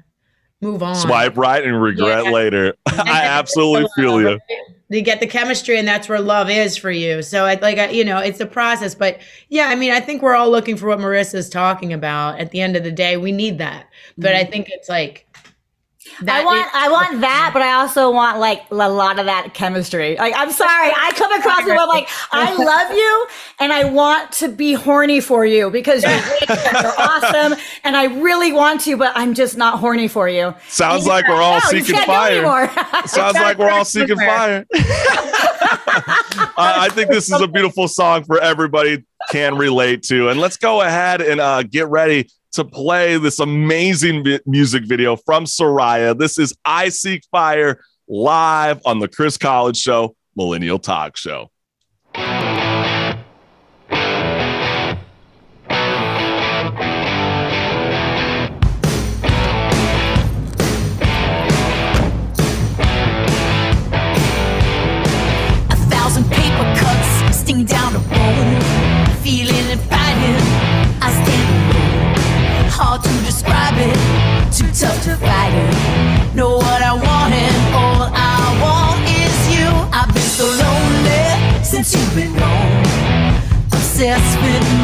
move 0.62 0.82
on. 0.82 0.94
Swipe 0.94 1.36
right 1.36 1.62
and 1.62 1.80
regret 1.80 2.24
yeah. 2.24 2.30
later. 2.30 2.74
I 2.86 3.24
absolutely 3.24 3.86
feel 3.96 4.22
you 4.22 4.40
you 4.88 5.02
get 5.02 5.20
the 5.20 5.26
chemistry 5.26 5.78
and 5.78 5.88
that's 5.88 6.08
where 6.08 6.20
love 6.20 6.50
is 6.50 6.76
for 6.76 6.90
you. 6.90 7.22
So 7.22 7.44
I, 7.44 7.54
like 7.54 7.92
you 7.92 8.04
know 8.04 8.18
it's 8.18 8.40
a 8.40 8.46
process. 8.46 8.94
But 8.94 9.20
yeah 9.48 9.68
i 9.68 9.74
mean 9.74 9.92
i 9.92 10.00
think 10.00 10.22
we're 10.22 10.34
all 10.34 10.50
looking 10.50 10.76
for 10.76 10.88
what 10.88 10.98
marissa's 10.98 11.48
talking 11.48 11.92
about. 11.92 12.38
At 12.38 12.50
the 12.50 12.60
end 12.60 12.76
of 12.76 12.84
the 12.84 12.92
day 12.92 13.16
we 13.16 13.32
need 13.32 13.58
that. 13.58 13.88
But 14.16 14.32
mm-hmm. 14.32 14.46
i 14.46 14.50
think 14.50 14.68
it's 14.70 14.88
like 14.88 15.26
I 16.28 16.44
want, 16.44 16.68
I 16.74 16.90
want 16.90 17.20
that, 17.22 17.50
but 17.52 17.62
I 17.62 17.72
also 17.72 18.10
want 18.10 18.38
like 18.38 18.62
a 18.70 18.74
lot 18.74 19.18
of 19.18 19.26
that 19.26 19.54
chemistry. 19.54 20.16
Like, 20.16 20.34
I'm 20.36 20.52
sorry, 20.52 20.90
I 20.94 21.12
come 21.14 21.32
across 21.32 21.60
it 21.60 21.70
with 21.70 21.88
like, 21.88 22.08
I 22.30 22.54
love 22.54 22.96
you, 22.96 23.26
and 23.58 23.72
I 23.72 23.84
want 23.84 24.32
to 24.32 24.48
be 24.48 24.74
horny 24.74 25.20
for 25.20 25.44
you 25.44 25.70
because 25.70 26.02
you're, 26.02 26.12
you're 26.48 26.94
awesome, 26.98 27.58
and 27.82 27.96
I 27.96 28.04
really 28.04 28.52
want 28.52 28.82
to, 28.82 28.96
but 28.96 29.12
I'm 29.14 29.34
just 29.34 29.56
not 29.56 29.78
horny 29.78 30.08
for 30.08 30.28
you. 30.28 30.54
Sounds 30.68 31.06
like 31.06 31.26
we're 31.26 31.34
all 31.42 31.60
no, 31.64 31.70
seeking 31.70 31.96
fire. 31.96 32.70
Sounds 33.06 33.34
like 33.34 33.58
we're 33.58 33.70
all 33.70 33.84
seeking 33.84 34.16
fire. 34.16 34.66
I 36.56 36.88
think 36.92 37.10
this 37.10 37.30
is 37.30 37.40
a 37.40 37.48
beautiful 37.48 37.88
song 37.88 38.24
for 38.24 38.40
everybody 38.40 39.04
can 39.30 39.56
relate 39.56 40.02
to, 40.04 40.28
and 40.28 40.38
let's 40.38 40.58
go 40.58 40.80
ahead 40.82 41.22
and 41.22 41.40
uh, 41.40 41.62
get 41.62 41.88
ready 41.88 42.28
to 42.54 42.64
play 42.64 43.18
this 43.18 43.40
amazing 43.40 44.24
music 44.46 44.84
video 44.84 45.16
from 45.16 45.44
Soraia. 45.44 46.16
This 46.16 46.38
is 46.38 46.54
I 46.64 46.88
Seek 46.88 47.24
Fire 47.30 47.80
live 48.08 48.80
on 48.84 48.98
the 48.98 49.08
Chris 49.08 49.36
Collins 49.36 49.78
Show, 49.78 50.16
Millennial 50.36 50.78
Talk 50.78 51.16
Show. 51.16 51.50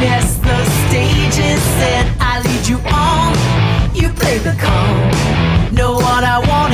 Mess, 0.01 0.37
the 0.37 0.65
stage 0.89 1.37
is 1.45 1.61
set. 1.77 2.07
I 2.19 2.41
lead 2.41 2.67
you 2.67 2.77
on, 2.89 3.35
you 3.93 4.09
play 4.09 4.39
the 4.39 4.55
calm. 4.59 5.75
Know 5.75 5.93
what 5.93 6.23
I 6.23 6.39
want 6.49 6.73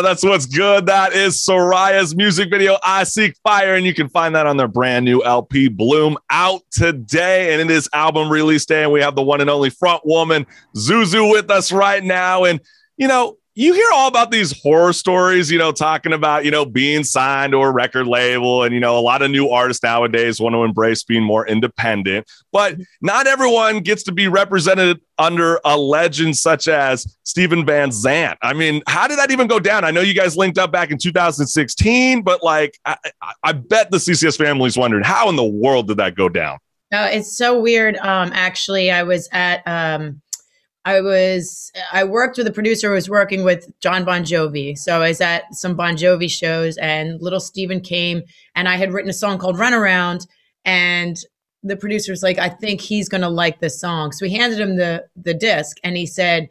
Yeah, 0.00 0.08
that's 0.08 0.24
what's 0.24 0.46
good. 0.46 0.86
That 0.86 1.12
is 1.12 1.36
Soraia's 1.36 2.16
music 2.16 2.48
video, 2.48 2.78
I 2.82 3.04
Seek 3.04 3.36
Fire. 3.42 3.74
And 3.74 3.84
you 3.84 3.92
can 3.92 4.08
find 4.08 4.34
that 4.34 4.46
on 4.46 4.56
their 4.56 4.66
brand 4.66 5.04
new 5.04 5.22
LP, 5.22 5.68
Bloom, 5.68 6.16
out 6.30 6.62
today. 6.70 7.52
And 7.52 7.60
it 7.60 7.70
is 7.70 7.86
album 7.92 8.30
release 8.30 8.64
day. 8.64 8.82
And 8.82 8.92
we 8.92 9.02
have 9.02 9.14
the 9.14 9.22
one 9.22 9.42
and 9.42 9.50
only 9.50 9.68
front 9.68 10.06
woman, 10.06 10.46
ZouZou, 10.74 11.30
with 11.30 11.50
us 11.50 11.70
right 11.70 12.02
now. 12.02 12.44
And, 12.44 12.60
you 12.96 13.08
know, 13.08 13.36
you 13.54 13.74
hear 13.74 13.88
all 13.92 14.06
about 14.08 14.30
these 14.30 14.58
horror 14.62 14.92
stories, 14.92 15.50
you 15.50 15.58
know, 15.58 15.72
talking 15.72 16.12
about, 16.12 16.44
you 16.44 16.50
know, 16.50 16.64
being 16.64 17.02
signed 17.02 17.52
to 17.52 17.58
a 17.58 17.70
record 17.70 18.06
label. 18.06 18.62
And, 18.62 18.72
you 18.72 18.80
know, 18.80 18.96
a 18.96 19.00
lot 19.00 19.22
of 19.22 19.30
new 19.30 19.48
artists 19.48 19.82
nowadays 19.82 20.40
want 20.40 20.54
to 20.54 20.62
embrace 20.62 21.02
being 21.02 21.24
more 21.24 21.46
independent. 21.46 22.26
But 22.52 22.76
not 23.02 23.26
everyone 23.26 23.80
gets 23.80 24.04
to 24.04 24.12
be 24.12 24.28
represented 24.28 25.00
under 25.18 25.60
a 25.64 25.76
legend 25.76 26.36
such 26.36 26.68
as 26.68 27.16
Steven 27.24 27.66
Van 27.66 27.90
Zandt. 27.90 28.38
I 28.40 28.52
mean, 28.52 28.82
how 28.86 29.08
did 29.08 29.18
that 29.18 29.30
even 29.32 29.48
go 29.48 29.58
down? 29.58 29.84
I 29.84 29.90
know 29.90 30.00
you 30.00 30.14
guys 30.14 30.36
linked 30.36 30.56
up 30.56 30.70
back 30.70 30.90
in 30.90 30.98
2016, 30.98 32.22
but 32.22 32.42
like, 32.42 32.78
I, 32.84 32.96
I- 33.42 33.52
bet 33.52 33.90
the 33.90 33.98
CCS 33.98 34.38
family's 34.38 34.76
wondering 34.78 35.04
how 35.04 35.28
in 35.28 35.36
the 35.36 35.44
world 35.44 35.88
did 35.88 35.96
that 35.98 36.14
go 36.14 36.28
down? 36.28 36.58
No, 36.92 37.04
it's 37.04 37.36
so 37.36 37.60
weird. 37.60 37.96
Um, 37.98 38.30
actually, 38.32 38.90
I 38.90 39.02
was 39.02 39.28
at 39.32 39.62
um, 39.66 40.20
I 40.84 41.00
was 41.00 41.70
I 41.92 42.04
worked 42.04 42.38
with 42.38 42.46
a 42.46 42.52
producer 42.52 42.88
who 42.88 42.94
was 42.94 43.10
working 43.10 43.44
with 43.44 43.70
John 43.80 44.04
Bon 44.04 44.22
Jovi. 44.22 44.76
So 44.76 44.96
I 44.96 45.08
was 45.08 45.20
at 45.20 45.54
some 45.54 45.76
Bon 45.76 45.94
Jovi 45.94 46.30
shows, 46.30 46.76
and 46.78 47.20
little 47.20 47.40
Steven 47.40 47.80
came, 47.80 48.22
and 48.54 48.68
I 48.68 48.76
had 48.76 48.92
written 48.92 49.10
a 49.10 49.14
song 49.14 49.38
called 49.38 49.56
"Runaround," 49.56 50.26
and 50.64 51.16
the 51.62 51.76
producer 51.76 52.12
was 52.12 52.22
like, 52.22 52.38
"I 52.38 52.48
think 52.48 52.80
he's 52.80 53.08
gonna 53.08 53.28
like 53.28 53.60
this 53.60 53.80
song." 53.80 54.12
So 54.12 54.24
we 54.24 54.32
handed 54.32 54.58
him 54.58 54.76
the 54.76 55.04
the 55.16 55.34
disc, 55.34 55.78
and 55.84 55.96
he 55.96 56.06
said. 56.06 56.48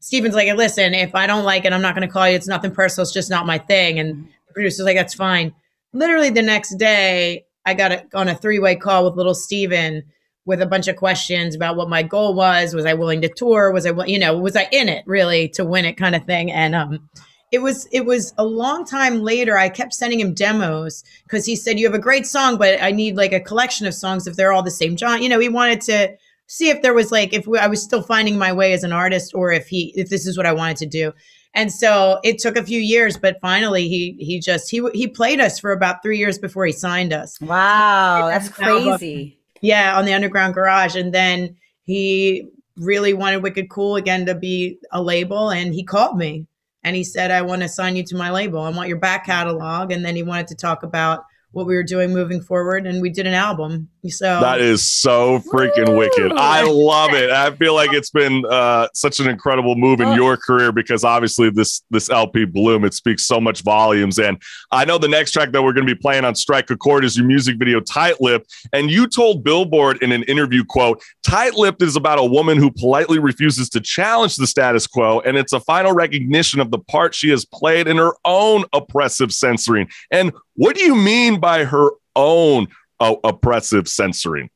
Steven's 0.00 0.36
like, 0.36 0.56
listen, 0.56 0.94
if 0.94 1.12
I 1.16 1.26
don't 1.26 1.42
like 1.42 1.64
it, 1.64 1.72
I'm 1.72 1.82
not 1.82 1.96
going 1.96 2.06
to 2.06 2.12
call 2.12 2.28
you. 2.28 2.36
It's 2.36 2.46
nothing 2.46 2.70
personal. 2.70 3.02
It's 3.02 3.12
just 3.12 3.30
not 3.30 3.46
my 3.46 3.58
thing. 3.58 3.98
And 3.98 4.14
mm-hmm. 4.14 4.26
the 4.46 4.52
producer's 4.54 4.84
like, 4.84 4.94
that's 4.94 5.12
fine. 5.12 5.52
Literally 5.92 6.30
the 6.30 6.40
next 6.40 6.76
day, 6.76 7.46
I 7.66 7.74
got 7.74 7.90
a, 7.90 8.04
on 8.14 8.28
a 8.28 8.36
three 8.36 8.60
way 8.60 8.76
call 8.76 9.04
with 9.04 9.16
little 9.16 9.34
Steven 9.34 10.04
with 10.48 10.62
a 10.62 10.66
bunch 10.66 10.88
of 10.88 10.96
questions 10.96 11.54
about 11.54 11.76
what 11.76 11.90
my 11.90 12.02
goal 12.02 12.34
was. 12.34 12.74
Was 12.74 12.86
I 12.86 12.94
willing 12.94 13.20
to 13.20 13.28
tour? 13.28 13.70
Was 13.70 13.84
I, 13.84 13.92
you 14.06 14.18
know, 14.18 14.36
was 14.36 14.56
I 14.56 14.66
in 14.72 14.88
it 14.88 15.04
really 15.06 15.50
to 15.50 15.64
win 15.64 15.84
it 15.84 15.98
kind 15.98 16.16
of 16.16 16.24
thing? 16.24 16.50
And 16.50 16.74
um, 16.74 17.08
it 17.52 17.58
was 17.58 17.86
it 17.92 18.06
was 18.06 18.32
a 18.38 18.44
long 18.44 18.86
time 18.86 19.20
later. 19.20 19.58
I 19.58 19.68
kept 19.68 19.92
sending 19.92 20.18
him 20.18 20.32
demos 20.32 21.04
because 21.24 21.44
he 21.44 21.54
said 21.54 21.78
you 21.78 21.86
have 21.86 21.94
a 21.94 22.00
great 22.00 22.26
song, 22.26 22.56
but 22.56 22.82
I 22.82 22.92
need 22.92 23.14
like 23.14 23.34
a 23.34 23.40
collection 23.40 23.86
of 23.86 23.92
songs 23.94 24.26
if 24.26 24.36
they're 24.36 24.52
all 24.52 24.62
the 24.62 24.70
same 24.70 24.96
genre. 24.96 25.20
You 25.20 25.28
know, 25.28 25.38
he 25.38 25.50
wanted 25.50 25.82
to 25.82 26.16
see 26.46 26.70
if 26.70 26.80
there 26.80 26.94
was 26.94 27.12
like 27.12 27.34
if 27.34 27.46
I 27.46 27.66
was 27.66 27.82
still 27.82 28.02
finding 28.02 28.38
my 28.38 28.52
way 28.54 28.72
as 28.72 28.84
an 28.84 28.92
artist 28.92 29.34
or 29.34 29.52
if 29.52 29.68
he 29.68 29.92
if 29.96 30.08
this 30.08 30.26
is 30.26 30.38
what 30.38 30.46
I 30.46 30.52
wanted 30.52 30.78
to 30.78 30.86
do. 30.86 31.12
And 31.54 31.70
so 31.72 32.20
it 32.24 32.38
took 32.38 32.56
a 32.56 32.62
few 32.62 32.80
years, 32.80 33.18
but 33.18 33.38
finally 33.42 33.88
he 33.88 34.16
he 34.18 34.40
just 34.40 34.70
he 34.70 34.82
he 34.94 35.08
played 35.08 35.40
us 35.40 35.58
for 35.58 35.72
about 35.72 36.02
three 36.02 36.16
years 36.16 36.38
before 36.38 36.64
he 36.64 36.72
signed 36.72 37.12
us. 37.12 37.38
Wow, 37.38 38.28
that's 38.28 38.48
crazy. 38.48 39.37
Yeah, 39.60 39.96
on 39.98 40.04
the 40.04 40.14
Underground 40.14 40.54
Garage, 40.54 40.96
and 40.96 41.12
then 41.12 41.56
he 41.82 42.48
really 42.76 43.12
wanted 43.12 43.42
Wicked 43.42 43.68
Cool 43.70 43.96
again 43.96 44.26
to 44.26 44.34
be 44.34 44.78
a 44.92 45.02
label, 45.02 45.50
and 45.50 45.74
he 45.74 45.82
called 45.84 46.16
me 46.16 46.46
and 46.84 46.94
he 46.94 47.02
said, 47.04 47.30
"I 47.30 47.42
want 47.42 47.62
to 47.62 47.68
sign 47.68 47.96
you 47.96 48.04
to 48.04 48.16
my 48.16 48.30
label. 48.30 48.60
I 48.60 48.70
want 48.70 48.88
your 48.88 48.98
back 48.98 49.26
catalog." 49.26 49.90
And 49.90 50.04
then 50.04 50.14
he 50.14 50.22
wanted 50.22 50.46
to 50.48 50.54
talk 50.54 50.82
about 50.82 51.24
what 51.52 51.66
we 51.66 51.74
were 51.74 51.82
doing 51.82 52.12
moving 52.12 52.40
forward, 52.40 52.86
and 52.86 53.02
we 53.02 53.10
did 53.10 53.26
an 53.26 53.34
album. 53.34 53.88
So 54.06 54.40
That 54.40 54.60
is 54.60 54.88
so 54.88 55.40
freaking 55.40 55.98
wicked. 55.98 56.32
I 56.32 56.62
love 56.62 57.12
it. 57.14 57.30
I 57.30 57.50
feel 57.50 57.74
like 57.74 57.92
it's 57.92 58.10
been 58.10 58.44
uh, 58.48 58.88
such 58.94 59.18
an 59.20 59.28
incredible 59.28 59.74
move 59.74 60.00
in 60.00 60.12
your 60.12 60.36
career 60.36 60.70
because 60.72 61.04
obviously 61.04 61.50
this 61.50 61.82
this 61.90 62.08
LP 62.08 62.44
Bloom 62.44 62.84
it 62.84 62.94
speaks 62.94 63.24
so 63.24 63.40
much 63.40 63.62
volumes. 63.62 64.18
And 64.18 64.40
I 64.70 64.84
know 64.84 64.98
the 64.98 65.08
next 65.08 65.32
track 65.32 65.50
that 65.52 65.62
we're 65.62 65.72
going 65.72 65.86
to 65.86 65.94
be 65.94 66.00
playing 66.00 66.24
on 66.24 66.34
Strike 66.34 66.70
a 66.70 66.76
Chord 66.76 67.04
is 67.04 67.16
your 67.16 67.26
music 67.26 67.56
video 67.58 67.80
Tight 67.80 68.20
Lip. 68.20 68.46
And 68.72 68.90
you 68.90 69.06
told 69.06 69.42
Billboard 69.42 70.02
in 70.02 70.12
an 70.12 70.22
interview, 70.24 70.64
"quote 70.64 71.02
Tight 71.22 71.54
Lipped 71.54 71.82
is 71.82 71.96
about 71.96 72.18
a 72.18 72.24
woman 72.24 72.58
who 72.58 72.70
politely 72.70 73.18
refuses 73.18 73.68
to 73.70 73.80
challenge 73.80 74.36
the 74.36 74.46
status 74.46 74.86
quo, 74.86 75.20
and 75.20 75.36
it's 75.36 75.52
a 75.52 75.60
final 75.60 75.92
recognition 75.92 76.60
of 76.60 76.70
the 76.70 76.78
part 76.78 77.14
she 77.14 77.30
has 77.30 77.44
played 77.44 77.88
in 77.88 77.96
her 77.96 78.14
own 78.24 78.64
oppressive 78.72 79.32
censoring." 79.32 79.88
And 80.10 80.32
what 80.54 80.76
do 80.76 80.84
you 80.84 80.94
mean 80.94 81.40
by 81.40 81.64
her 81.64 81.90
own 82.16 82.66
uh, 83.00 83.14
oppressive 83.24 83.88
censoring? 83.88 84.50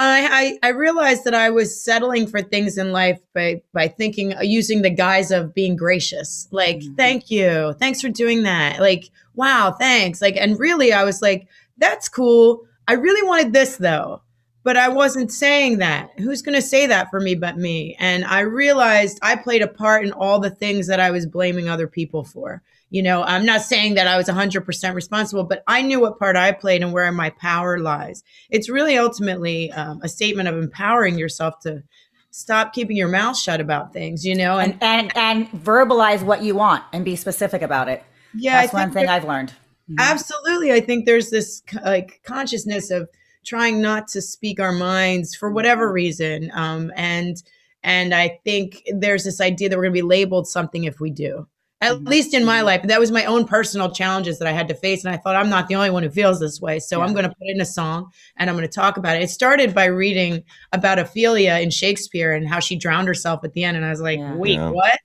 I, 0.00 0.58
I 0.62 0.68
I 0.68 0.70
realized 0.70 1.24
that 1.24 1.34
I 1.34 1.50
was 1.50 1.82
settling 1.82 2.28
for 2.28 2.40
things 2.40 2.78
in 2.78 2.92
life 2.92 3.18
by 3.34 3.62
by 3.72 3.88
thinking 3.88 4.32
using 4.42 4.82
the 4.82 4.90
guise 4.90 5.32
of 5.32 5.54
being 5.54 5.74
gracious. 5.74 6.46
Like, 6.52 6.78
Mhm. 6.78 6.96
thank 6.96 7.30
you. 7.32 7.74
Thanks 7.80 8.00
for 8.00 8.08
doing 8.08 8.44
that. 8.44 8.80
Like, 8.80 9.10
wow, 9.34 9.74
thanks. 9.76 10.22
Like 10.22 10.36
and 10.36 10.58
really 10.58 10.92
I 10.92 11.02
was 11.04 11.20
like 11.20 11.48
that's 11.78 12.08
cool. 12.08 12.64
I 12.86 12.92
really 12.94 13.26
wanted 13.26 13.52
this 13.52 13.76
though, 13.76 14.22
but 14.62 14.76
I 14.76 14.88
wasn't 14.88 15.32
saying 15.32 15.78
that. 15.78 16.10
Who's 16.18 16.42
going 16.42 16.54
to 16.56 16.62
say 16.62 16.86
that 16.86 17.10
for 17.10 17.20
me 17.20 17.34
but 17.34 17.56
me? 17.58 17.96
And 17.98 18.24
I 18.24 18.40
realized 18.40 19.18
I 19.22 19.36
played 19.36 19.62
a 19.62 19.68
part 19.68 20.04
in 20.04 20.12
all 20.12 20.38
the 20.38 20.50
things 20.50 20.86
that 20.86 21.00
I 21.00 21.10
was 21.10 21.26
blaming 21.26 21.68
other 21.68 21.86
people 21.88 22.24
for. 22.24 22.62
You 22.90 23.02
know, 23.02 23.22
I'm 23.22 23.44
not 23.44 23.60
saying 23.60 23.94
that 23.94 24.06
I 24.06 24.16
was 24.16 24.28
100% 24.28 24.94
responsible, 24.94 25.44
but 25.44 25.62
I 25.66 25.82
knew 25.82 26.00
what 26.00 26.18
part 26.18 26.36
I 26.36 26.52
played 26.52 26.82
and 26.82 26.92
where 26.92 27.10
my 27.12 27.30
power 27.30 27.78
lies. 27.78 28.22
It's 28.48 28.70
really 28.70 28.96
ultimately 28.96 29.70
um, 29.72 30.00
a 30.02 30.08
statement 30.08 30.48
of 30.48 30.56
empowering 30.56 31.18
yourself 31.18 31.60
to 31.60 31.82
stop 32.30 32.72
keeping 32.72 32.96
your 32.96 33.08
mouth 33.08 33.36
shut 33.36 33.60
about 33.60 33.92
things, 33.92 34.24
you 34.24 34.34
know, 34.34 34.58
and 34.58 34.78
and 34.80 35.14
and 35.16 35.50
verbalize 35.52 36.22
what 36.22 36.42
you 36.42 36.54
want 36.54 36.84
and 36.92 37.04
be 37.04 37.16
specific 37.16 37.62
about 37.62 37.88
it. 37.88 38.02
Yeah, 38.34 38.62
that's 38.62 38.72
one 38.72 38.90
thing 38.90 39.08
I've 39.08 39.24
learned. 39.24 39.50
Mm-hmm. 39.50 39.96
Absolutely, 39.98 40.72
I 40.72 40.80
think 40.80 41.04
there's 41.04 41.30
this 41.30 41.62
like 41.84 42.20
consciousness 42.24 42.90
of 42.90 43.08
trying 43.44 43.80
not 43.80 44.08
to 44.08 44.20
speak 44.22 44.60
our 44.60 44.72
minds 44.72 45.34
for 45.34 45.50
whatever 45.50 45.86
mm-hmm. 45.86 45.94
reason, 45.94 46.50
um, 46.54 46.92
and 46.96 47.42
and 47.82 48.14
I 48.14 48.40
think 48.44 48.82
there's 48.94 49.24
this 49.24 49.40
idea 49.40 49.68
that 49.68 49.76
we're 49.76 49.84
going 49.84 49.94
to 49.94 50.02
be 50.02 50.08
labeled 50.08 50.48
something 50.48 50.84
if 50.84 51.00
we 51.00 51.10
do 51.10 51.46
at 51.80 51.94
mm-hmm. 51.94 52.08
least 52.08 52.34
in 52.34 52.44
my 52.44 52.62
life. 52.62 52.82
That 52.82 52.98
was 52.98 53.10
my 53.10 53.24
own 53.24 53.44
personal 53.46 53.90
challenges 53.90 54.38
that 54.38 54.48
I 54.48 54.52
had 54.52 54.68
to 54.68 54.74
face. 54.74 55.04
And 55.04 55.14
I 55.14 55.16
thought, 55.16 55.36
I'm 55.36 55.48
not 55.48 55.68
the 55.68 55.76
only 55.76 55.90
one 55.90 56.02
who 56.02 56.10
feels 56.10 56.40
this 56.40 56.60
way. 56.60 56.78
So 56.78 56.98
yeah. 56.98 57.04
I'm 57.04 57.12
going 57.12 57.24
to 57.24 57.30
put 57.30 57.46
it 57.46 57.54
in 57.54 57.60
a 57.60 57.66
song 57.66 58.10
and 58.36 58.50
I'm 58.50 58.56
going 58.56 58.68
to 58.68 58.74
talk 58.74 58.96
about 58.96 59.16
it. 59.16 59.22
It 59.22 59.30
started 59.30 59.74
by 59.74 59.84
reading 59.86 60.42
about 60.72 60.98
Ophelia 60.98 61.58
in 61.58 61.70
Shakespeare 61.70 62.32
and 62.32 62.48
how 62.48 62.60
she 62.60 62.76
drowned 62.76 63.06
herself 63.06 63.44
at 63.44 63.52
the 63.52 63.64
end. 63.64 63.76
And 63.76 63.86
I 63.86 63.90
was 63.90 64.00
like, 64.00 64.18
yeah. 64.18 64.34
wait, 64.34 64.54
yeah. 64.54 64.70
what? 64.70 64.98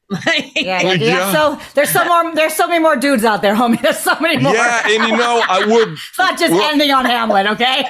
Yeah, 0.55 0.93
yeah, 0.93 1.32
So 1.32 1.60
there's 1.74 1.89
so 1.89 2.03
more, 2.05 2.36
there's 2.36 2.53
so 2.53 2.67
many 2.67 2.79
more 2.79 2.96
dudes 2.96 3.24
out 3.24 3.41
there, 3.41 3.55
homie. 3.55 3.82
There's 3.84 4.00
so 4.00 4.17
many 4.20 4.41
more. 4.41 4.53
Yeah. 4.53 4.88
And 4.88 5.08
you 5.08 5.17
know, 5.17 5.43
I 5.48 5.65
would. 5.65 5.89
it's 5.93 6.17
not 6.17 6.39
just 6.39 6.53
ending 6.53 6.91
on 6.91 7.05
Hamlet, 7.05 7.48
okay? 7.48 7.82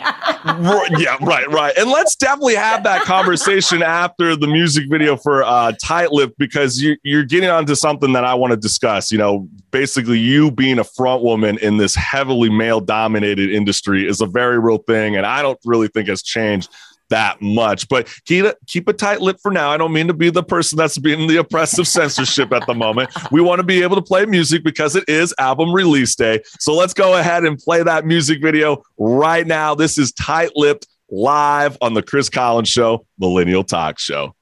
yeah, 0.98 1.18
right, 1.22 1.48
right. 1.50 1.74
And 1.78 1.90
let's 1.90 2.16
definitely 2.16 2.56
have 2.56 2.84
that 2.84 3.04
conversation 3.04 3.84
after 3.84 4.36
the 4.36 4.48
music 4.48 4.86
video 4.90 5.16
for 5.16 5.44
uh, 5.44 5.74
Tight 5.82 6.12
Lip 6.12 6.34
because 6.38 6.82
you, 6.82 6.98
you're 7.04 7.26
getting 7.26 7.50
onto 7.50 7.76
something 7.76 8.14
that 8.14 8.26
I 8.26 8.34
want 8.34 8.52
to 8.52 8.58
discuss. 8.58 9.12
You 9.12 9.18
know, 9.18 9.48
basically, 9.72 10.20
you 10.20 10.52
being 10.52 10.80
a 10.80 10.84
front 10.84 11.24
woman 11.24 11.58
in 11.60 11.78
this 11.78 11.96
heavily 11.96 12.50
male 12.50 12.80
dominated 12.80 13.52
industry 13.52 14.08
is 14.08 14.22
a 14.22 14.26
very 14.26 14.60
real 14.60 14.80
thing. 14.80 15.16
And 15.16 15.26
I 15.26 15.42
don't 15.42 15.60
really 15.66 15.88
think 15.88 16.08
has 16.08 16.24
changed 16.24 16.70
that 17.14 17.40
much. 17.44 17.88
But 17.88 18.12
keep 18.26 18.46
it, 18.46 18.58
keep 18.66 18.88
a 18.88 18.94
tight 18.94 19.22
lip 19.22 19.38
for 19.40 19.52
now. 19.52 19.70
I 19.70 19.78
don't 19.78 19.94
mean 19.94 20.08
to 20.08 20.16
be 20.16 20.32
the 20.32 20.42
person 20.42 20.78
that's 20.78 20.98
being 20.98 21.28
the 21.28 21.38
oppressive 21.38 21.88
censorship 21.98 22.52
at 22.52 22.66
the 22.66 22.74
moment. 22.74 23.12
We 23.32 23.40
want 23.40 23.60
to 23.60 23.64
be 23.64 23.84
able 23.84 23.96
to 23.98 24.02
play 24.02 24.26
music 24.26 24.64
because 24.64 24.96
it 24.96 25.08
is 25.08 25.34
album 25.38 25.72
release 25.72 26.16
day. 26.16 26.42
So 26.60 26.74
let's 26.74 26.96
go 26.96 27.16
ahead 27.16 27.44
and 27.46 27.60
play 27.60 27.84
that 27.84 28.06
music 28.06 28.42
video 28.42 28.84
right 28.98 29.46
now. 29.46 29.76
This 29.76 30.00
is 30.00 30.12
Tight 30.14 30.52
Lipped 30.56 30.88
live 31.12 31.78
on 31.82 31.94
the 31.94 32.02
Chris 32.02 32.30
Collins 32.30 32.70
Show, 32.70 33.06
Millennial 33.20 33.64
Talk 33.64 34.00
Show. 34.00 34.36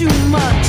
too 0.00 0.08
much. 0.30 0.59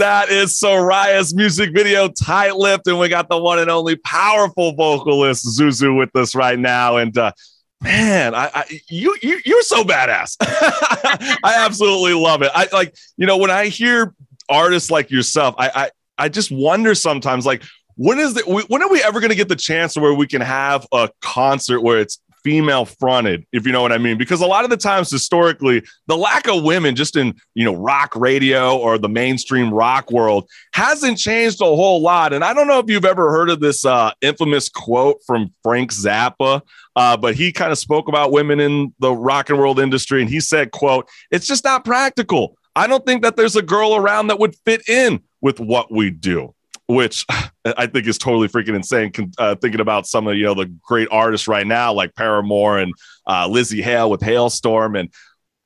That 0.00 0.30
is 0.30 0.58
Soraia's 0.58 1.34
music 1.34 1.74
video, 1.74 2.08
Tight 2.08 2.56
Lipped. 2.56 2.86
And 2.86 2.98
we 2.98 3.10
got 3.10 3.28
the 3.28 3.36
one 3.36 3.58
and 3.58 3.70
only 3.70 3.96
powerful 3.96 4.72
vocalist, 4.72 5.44
ZouZou, 5.44 5.98
with 5.98 6.16
us 6.16 6.34
right 6.34 6.58
now. 6.58 6.96
And 6.96 7.16
uh, 7.18 7.32
man, 7.82 8.34
I, 8.34 8.50
I 8.54 8.80
you, 8.88 9.14
you 9.20 9.42
you're 9.44 9.60
so 9.60 9.84
badass. 9.84 10.38
I 10.40 11.54
absolutely 11.58 12.14
love 12.14 12.40
it. 12.40 12.50
I 12.54 12.66
like, 12.72 12.96
you 13.18 13.26
know, 13.26 13.36
when 13.36 13.50
I 13.50 13.66
hear 13.66 14.14
artists 14.48 14.90
like 14.90 15.10
yourself, 15.10 15.54
I 15.58 15.68
I, 15.68 15.90
I 16.16 16.28
just 16.30 16.50
wonder 16.50 16.94
sometimes, 16.94 17.44
like, 17.44 17.62
when 17.96 18.18
is 18.18 18.32
the 18.32 18.64
when 18.68 18.82
are 18.82 18.88
we 18.88 19.02
ever 19.02 19.20
going 19.20 19.28
to 19.28 19.36
get 19.36 19.48
the 19.48 19.54
chance 19.54 19.98
where 19.98 20.14
we 20.14 20.26
can 20.26 20.40
have 20.40 20.86
a 20.92 21.10
concert 21.20 21.82
where 21.82 22.00
it's 22.00 22.18
female 22.42 22.84
fronted 22.84 23.46
if 23.52 23.66
you 23.66 23.72
know 23.72 23.82
what 23.82 23.92
i 23.92 23.98
mean. 23.98 24.18
Because 24.18 24.40
a 24.40 24.46
lot 24.46 24.64
of 24.64 24.70
the 24.70 24.76
times 24.76 25.10
historically 25.10 25.82
the 26.06 26.16
lack 26.16 26.48
of 26.48 26.62
women 26.62 26.94
just 26.94 27.16
in 27.16 27.34
you 27.54 27.64
know 27.64 27.74
rock 27.74 28.14
radio 28.16 28.76
or 28.76 28.98
the 28.98 29.08
mainstream 29.08 29.72
rock 29.72 30.10
world 30.10 30.48
hasn't 30.72 31.18
changed 31.18 31.60
a 31.60 31.64
whole 31.64 32.00
lot. 32.00 32.32
And 32.32 32.44
i 32.44 32.52
don't 32.52 32.66
know 32.66 32.78
if 32.78 32.88
you've 32.88 33.04
ever 33.04 33.30
heard 33.30 33.50
of 33.50 33.60
this 33.60 33.84
uh, 33.84 34.12
infamous 34.20 34.68
quote 34.68 35.18
from 35.26 35.52
frank 35.62 35.92
zappa 35.92 36.62
uh, 36.96 37.16
but 37.16 37.34
he 37.34 37.52
kind 37.52 37.72
of 37.72 37.78
spoke 37.78 38.08
about 38.08 38.32
women 38.32 38.60
in 38.60 38.92
the 38.98 39.12
rock 39.12 39.50
and 39.50 39.58
roll 39.58 39.78
industry 39.78 40.20
and 40.20 40.30
he 40.30 40.40
said 40.40 40.70
quote 40.70 41.08
it's 41.30 41.46
just 41.46 41.64
not 41.64 41.84
practical. 41.84 42.56
I 42.76 42.86
don't 42.86 43.04
think 43.04 43.22
that 43.22 43.36
there's 43.36 43.56
a 43.56 43.62
girl 43.62 43.96
around 43.96 44.28
that 44.28 44.38
would 44.38 44.54
fit 44.64 44.88
in 44.88 45.20
with 45.40 45.58
what 45.58 45.92
we 45.92 46.10
do 46.10 46.54
which 46.90 47.24
I 47.64 47.86
think 47.86 48.06
is 48.06 48.18
totally 48.18 48.48
freaking 48.48 48.74
insane. 48.74 49.12
con- 49.12 49.32
Uh, 49.38 49.54
thinking 49.54 49.80
about 49.80 50.06
some 50.06 50.26
of 50.26 50.36
you 50.36 50.44
know 50.44 50.54
the 50.54 50.66
great 50.82 51.08
artists 51.10 51.48
right 51.48 51.66
now, 51.66 51.92
like 51.92 52.14
Paramore 52.14 52.78
and 52.78 52.92
uh, 53.26 53.48
Lzzy 53.48 53.82
Hale 53.82 54.10
with 54.10 54.20
Halestorm, 54.20 54.98
and 54.98 55.08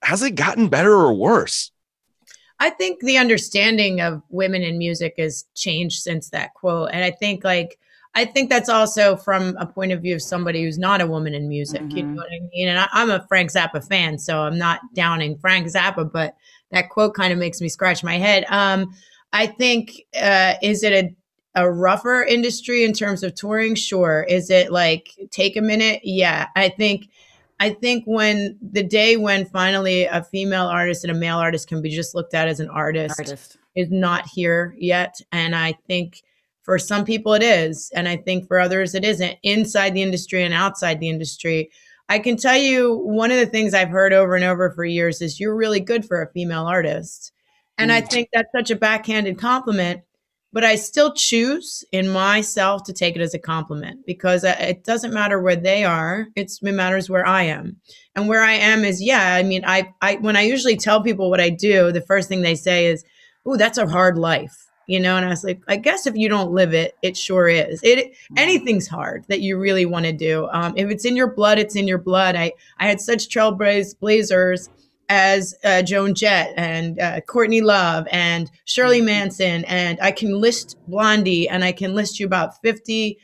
has 0.02 0.22
it 0.22 0.32
gotten 0.32 0.68
better 0.68 0.92
or 0.92 1.14
worse? 1.14 1.70
I 2.60 2.70
think 2.70 3.00
the 3.00 3.18
understanding 3.18 4.00
of 4.00 4.22
women 4.28 4.62
in 4.62 4.78
music 4.78 5.14
has 5.18 5.44
changed 5.54 6.02
since 6.02 6.30
that 6.30 6.54
quote. 6.54 6.90
And 6.92 7.02
I 7.02 7.10
think 7.10 7.42
like 7.42 7.78
I 8.14 8.24
think 8.24 8.48
that's 8.48 8.68
also 8.68 9.16
from 9.16 9.56
a 9.58 9.66
point 9.66 9.90
of 9.90 10.00
view 10.00 10.14
of 10.14 10.22
somebody 10.22 10.62
who's 10.62 10.78
not 10.78 11.00
a 11.00 11.06
woman 11.06 11.34
in 11.34 11.48
music. 11.48 11.82
You 11.90 12.04
know 12.04 12.14
what 12.14 12.28
I 12.28 12.40
mean? 12.52 12.68
And 12.68 12.78
I, 12.78 12.88
I'm 12.92 13.10
a 13.10 13.26
Frank 13.26 13.50
Zappa 13.50 13.84
fan, 13.86 14.18
so 14.18 14.40
I'm 14.40 14.56
not 14.56 14.80
downing 14.94 15.36
Frank 15.38 15.66
Zappa, 15.66 16.10
but 16.12 16.36
that 16.70 16.90
quote 16.90 17.14
kind 17.14 17.32
of 17.32 17.38
makes 17.40 17.60
me 17.60 17.68
scratch 17.68 18.04
my 18.04 18.18
head. 18.18 18.44
Um, 18.50 18.94
I 19.34 19.46
think 19.48 20.00
uh, 20.18 20.54
is 20.62 20.82
it 20.82 20.92
a 20.92 21.14
a 21.54 21.70
rougher 21.70 22.24
industry 22.24 22.84
in 22.84 22.92
terms 22.92 23.22
of 23.22 23.34
touring? 23.34 23.74
Sure. 23.74 24.26
Is 24.28 24.50
it 24.50 24.72
like 24.72 25.10
take 25.30 25.56
a 25.56 25.60
minute? 25.60 26.00
Yeah. 26.02 26.48
I 26.56 26.68
think 26.68 27.08
I 27.60 27.70
think 27.70 28.04
when 28.06 28.58
the 28.60 28.82
day 28.82 29.16
when 29.16 29.46
finally 29.46 30.04
a 30.04 30.24
female 30.24 30.66
artist 30.66 31.04
and 31.04 31.12
a 31.12 31.18
male 31.18 31.38
artist 31.38 31.68
can 31.68 31.80
be 31.80 31.90
just 31.90 32.14
looked 32.14 32.34
at 32.34 32.48
as 32.48 32.58
an 32.58 32.68
artist, 32.68 33.20
Artist. 33.20 33.56
is 33.76 33.90
not 33.90 34.26
here 34.26 34.74
yet. 34.78 35.20
And 35.30 35.54
I 35.54 35.74
think 35.86 36.22
for 36.62 36.78
some 36.78 37.04
people 37.04 37.34
it 37.34 37.42
is. 37.42 37.90
And 37.94 38.08
I 38.08 38.16
think 38.16 38.48
for 38.48 38.58
others 38.58 38.94
it 38.94 39.04
isn't 39.04 39.38
inside 39.44 39.94
the 39.94 40.02
industry 40.02 40.42
and 40.42 40.54
outside 40.54 40.98
the 40.98 41.08
industry. 41.08 41.70
I 42.08 42.18
can 42.18 42.36
tell 42.36 42.56
you 42.56 42.96
one 42.96 43.30
of 43.30 43.38
the 43.38 43.46
things 43.46 43.72
I've 43.72 43.88
heard 43.88 44.12
over 44.12 44.34
and 44.34 44.44
over 44.44 44.70
for 44.70 44.84
years 44.84 45.22
is 45.22 45.38
you're 45.38 45.56
really 45.56 45.80
good 45.80 46.04
for 46.04 46.20
a 46.20 46.30
female 46.32 46.66
artist. 46.66 47.32
And 47.78 47.90
I 47.92 48.00
Mm. 48.02 48.08
think 48.08 48.28
that's 48.32 48.52
such 48.56 48.70
a 48.70 48.76
backhanded 48.76 49.38
compliment, 49.38 50.00
but 50.52 50.62
I 50.64 50.76
still 50.76 51.12
choose 51.12 51.84
in 51.90 52.08
myself 52.08 52.84
to 52.84 52.92
take 52.92 53.16
it 53.16 53.20
as 53.22 53.34
a 53.34 53.38
compliment 53.38 54.06
because 54.06 54.44
it 54.44 54.84
doesn't 54.84 55.12
matter 55.12 55.40
where 55.40 55.56
they 55.56 55.84
are. 55.84 56.28
It's, 56.36 56.60
it 56.62 56.72
matters 56.72 57.10
where 57.10 57.26
I 57.26 57.42
am. 57.42 57.76
And 58.14 58.28
where 58.28 58.42
I 58.42 58.52
am 58.52 58.84
is, 58.84 59.02
yeah, 59.02 59.34
I 59.34 59.42
mean, 59.42 59.64
I, 59.66 59.92
I, 60.00 60.16
when 60.16 60.36
I 60.36 60.42
usually 60.42 60.76
tell 60.76 61.02
people 61.02 61.28
what 61.30 61.40
I 61.40 61.50
do, 61.50 61.90
the 61.90 62.00
first 62.00 62.28
thing 62.28 62.42
they 62.42 62.54
say 62.54 62.86
is, 62.86 63.04
Oh, 63.46 63.56
that's 63.58 63.76
a 63.76 63.86
hard 63.86 64.16
life," 64.16 64.70
you 64.86 64.98
know. 64.98 65.16
And 65.16 65.26
I 65.26 65.28
was 65.28 65.44
like, 65.44 65.60
I 65.68 65.76
guess 65.76 66.06
if 66.06 66.14
you 66.16 66.30
don't 66.30 66.52
live 66.52 66.72
it, 66.72 66.96
it 67.02 67.14
sure 67.14 67.46
is. 67.46 67.78
It 67.82 68.12
anything's 68.36 68.88
hard 68.88 69.26
that 69.28 69.42
you 69.42 69.58
really 69.58 69.84
want 69.84 70.06
to 70.06 70.12
do. 70.12 70.48
Um, 70.50 70.72
if 70.78 70.88
it's 70.88 71.04
in 71.04 71.14
your 71.14 71.26
blood, 71.34 71.58
it's 71.58 71.76
in 71.76 71.86
your 71.86 71.98
blood. 71.98 72.36
I 72.36 72.52
I 72.78 72.86
had 72.86 73.02
such 73.02 73.28
trailblazers 73.28 74.68
as 75.08 75.54
uh, 75.64 75.82
Joan 75.82 76.14
Jett 76.14 76.52
and 76.56 76.98
uh, 76.98 77.20
Courtney 77.22 77.60
Love 77.60 78.06
and 78.10 78.50
Shirley 78.64 79.00
Manson, 79.00 79.64
and 79.66 79.98
I 80.00 80.12
can 80.12 80.40
list 80.40 80.76
Blondie, 80.88 81.48
and 81.48 81.64
I 81.64 81.72
can 81.72 81.94
list 81.94 82.18
you 82.18 82.26
about 82.26 82.60
fifty 82.62 83.18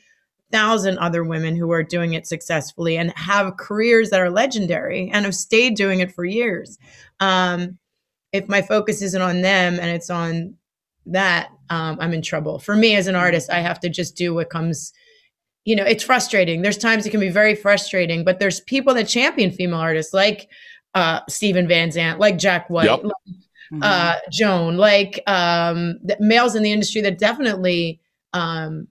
thousand 0.52 0.98
other 0.98 1.22
women 1.22 1.56
who 1.56 1.70
are 1.70 1.82
doing 1.82 2.14
it 2.14 2.26
successfully 2.26 2.98
and 2.98 3.16
have 3.16 3.56
careers 3.56 4.10
that 4.10 4.20
are 4.20 4.30
legendary 4.30 5.08
and 5.12 5.24
have 5.24 5.34
stayed 5.34 5.76
doing 5.76 6.00
it 6.00 6.12
for 6.12 6.24
years. 6.24 6.76
Um, 7.20 7.78
if 8.32 8.48
my 8.48 8.60
focus 8.60 9.00
isn't 9.00 9.22
on 9.22 9.42
them 9.42 9.74
and 9.74 9.90
it's 9.90 10.10
on 10.10 10.56
that, 11.06 11.50
um, 11.70 11.98
I'm 12.00 12.12
in 12.12 12.22
trouble. 12.22 12.58
For 12.58 12.74
me 12.74 12.96
as 12.96 13.06
an 13.06 13.14
artist, 13.14 13.48
I 13.48 13.60
have 13.60 13.78
to 13.80 13.88
just 13.88 14.16
do 14.16 14.34
what 14.34 14.50
comes. 14.50 14.92
You 15.64 15.76
know, 15.76 15.84
it's 15.84 16.02
frustrating. 16.02 16.62
There's 16.62 16.78
times 16.78 17.06
it 17.06 17.10
can 17.10 17.20
be 17.20 17.28
very 17.28 17.54
frustrating, 17.54 18.24
but 18.24 18.38
there's 18.40 18.60
people 18.60 18.94
that 18.94 19.06
champion 19.06 19.50
female 19.50 19.78
artists 19.78 20.12
like 20.12 20.48
uh, 20.94 21.20
Steven 21.28 21.68
Van 21.68 21.90
Zandt, 21.90 22.18
like 22.18 22.38
Jack 22.38 22.68
White, 22.70 22.86
Yep. 22.86 23.04
like 23.04 23.36
Mhm. 23.72 23.80
uh, 23.82 24.16
Joan, 24.32 24.76
like 24.76 25.22
um, 25.28 25.98
the 26.02 26.16
males 26.18 26.56
in 26.56 26.62
the 26.64 26.72
industry 26.72 27.00
that 27.02 27.18
definitely 27.18 28.00
um, 28.32 28.88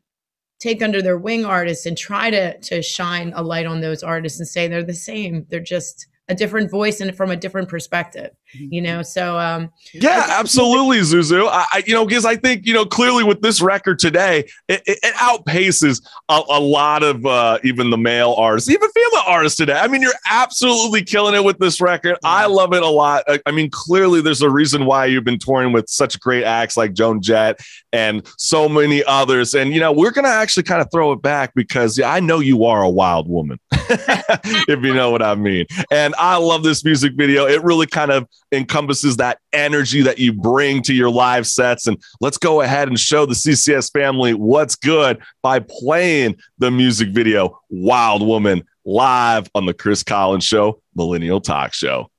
take 0.60 0.82
under 0.82 1.02
their 1.02 1.18
wing 1.18 1.46
artists 1.46 1.86
and 1.86 1.98
try 1.98 2.30
to 2.30 2.58
to 2.60 2.82
shine 2.82 3.34
a 3.36 3.42
light 3.44 3.66
on 3.66 3.82
those 3.82 4.04
artists 4.04 4.40
and 4.40 4.48
say 4.48 4.68
they're 4.68 4.84
the 4.84 4.94
same. 4.94 5.46
They're 5.50 5.60
just 5.60 6.08
a 6.30 6.36
different 6.36 6.70
voice 6.72 7.02
and 7.02 7.16
from 7.16 7.32
a 7.32 7.36
different 7.36 7.68
perspective. 7.70 8.32
You 8.70 8.82
know, 8.82 9.02
so 9.02 9.38
um, 9.40 9.72
Yeah, 9.94 10.26
absolutely, 10.30 11.00
ZouZou. 11.00 11.48
I, 11.48 11.66
I 11.74 11.84
you 11.86 11.94
know, 11.94 12.06
because 12.06 12.26
I 12.26 12.36
think 12.36 12.66
you 12.66 12.74
know 12.74 12.86
clearly 12.86 13.24
with 13.24 13.42
this 13.42 13.62
record 13.62 14.00
today, 14.00 14.46
it, 14.68 14.82
it, 14.86 15.00
it 15.04 15.14
outpaces 15.16 16.04
a, 16.30 16.42
a 16.50 16.60
lot 16.60 17.04
of 17.04 17.26
uh, 17.26 17.60
even 17.64 17.90
the 17.90 17.98
male 17.98 18.34
artists, 18.38 18.70
even 18.70 18.90
female 18.90 19.24
artists 19.26 19.58
today. 19.58 19.74
I 19.74 19.88
mean, 19.88 20.02
you're 20.02 20.14
absolutely 20.30 21.04
killing 21.04 21.36
it 21.36 21.44
with 21.44 21.58
this 21.60 21.82
record. 21.82 22.18
I 22.24 22.46
love 22.48 22.74
it 22.74 22.84
a 22.84 22.88
lot. 22.88 23.24
I, 23.28 23.40
I 23.46 23.52
mean, 23.52 23.70
clearly 23.70 24.22
there's 24.22 24.42
a 24.42 24.50
reason 24.50 24.86
why 24.86 25.06
you've 25.06 25.24
been 25.24 25.40
touring 25.40 25.72
with 25.72 25.90
such 25.90 26.20
great 26.20 26.44
acts 26.44 26.78
like 26.78 26.94
Joan 26.94 27.22
Jett 27.22 27.60
and 27.92 28.28
so 28.38 28.70
many 28.70 29.04
others. 29.06 29.56
And 29.56 29.74
you 29.74 29.80
know, 29.80 29.92
we're 29.92 30.12
gonna 30.12 30.28
actually 30.28 30.64
kind 30.64 30.82
of 30.82 30.90
throw 30.92 31.12
it 31.12 31.22
back 31.22 31.54
because 31.56 31.98
yeah, 31.98 32.12
I 32.12 32.20
know 32.20 32.40
you 32.40 32.66
are 32.66 32.84
a 32.84 32.90
wild 32.90 33.28
woman, 33.28 33.60
if 33.72 34.84
you 34.84 34.94
know 34.94 35.12
what 35.12 35.22
I 35.22 35.36
mean. 35.36 35.66
And 35.92 36.14
I 36.18 36.38
love 36.38 36.64
this 36.64 36.84
music 36.84 37.14
video. 37.16 37.46
It 37.48 37.64
really 37.64 37.88
kind 37.88 38.12
of 38.12 38.28
encompasses 38.52 39.18
that 39.18 39.40
energy 39.54 40.02
that 40.02 40.20
you 40.20 40.34
bring 40.34 40.82
to 40.84 40.94
your 40.94 41.10
live 41.10 41.46
sets. 41.48 41.88
And 41.88 42.02
let's 42.22 42.38
go 42.38 42.62
ahead 42.62 42.88
and 42.88 43.00
show 43.00 43.26
the 43.26 43.34
CCS 43.34 43.92
family 43.92 44.34
what's 44.34 44.76
good 44.76 45.20
by 45.42 45.60
playing 45.60 46.36
the 46.58 46.72
music 46.72 47.10
video 47.10 47.60
Wild 47.70 48.26
Woman 48.26 48.64
live 48.86 49.50
on 49.54 49.66
the 49.66 49.74
Chris 49.74 50.04
Collins 50.04 50.44
Show, 50.44 50.82
Millennial 50.96 51.42
Talk 51.42 51.74
Show. 51.74 52.10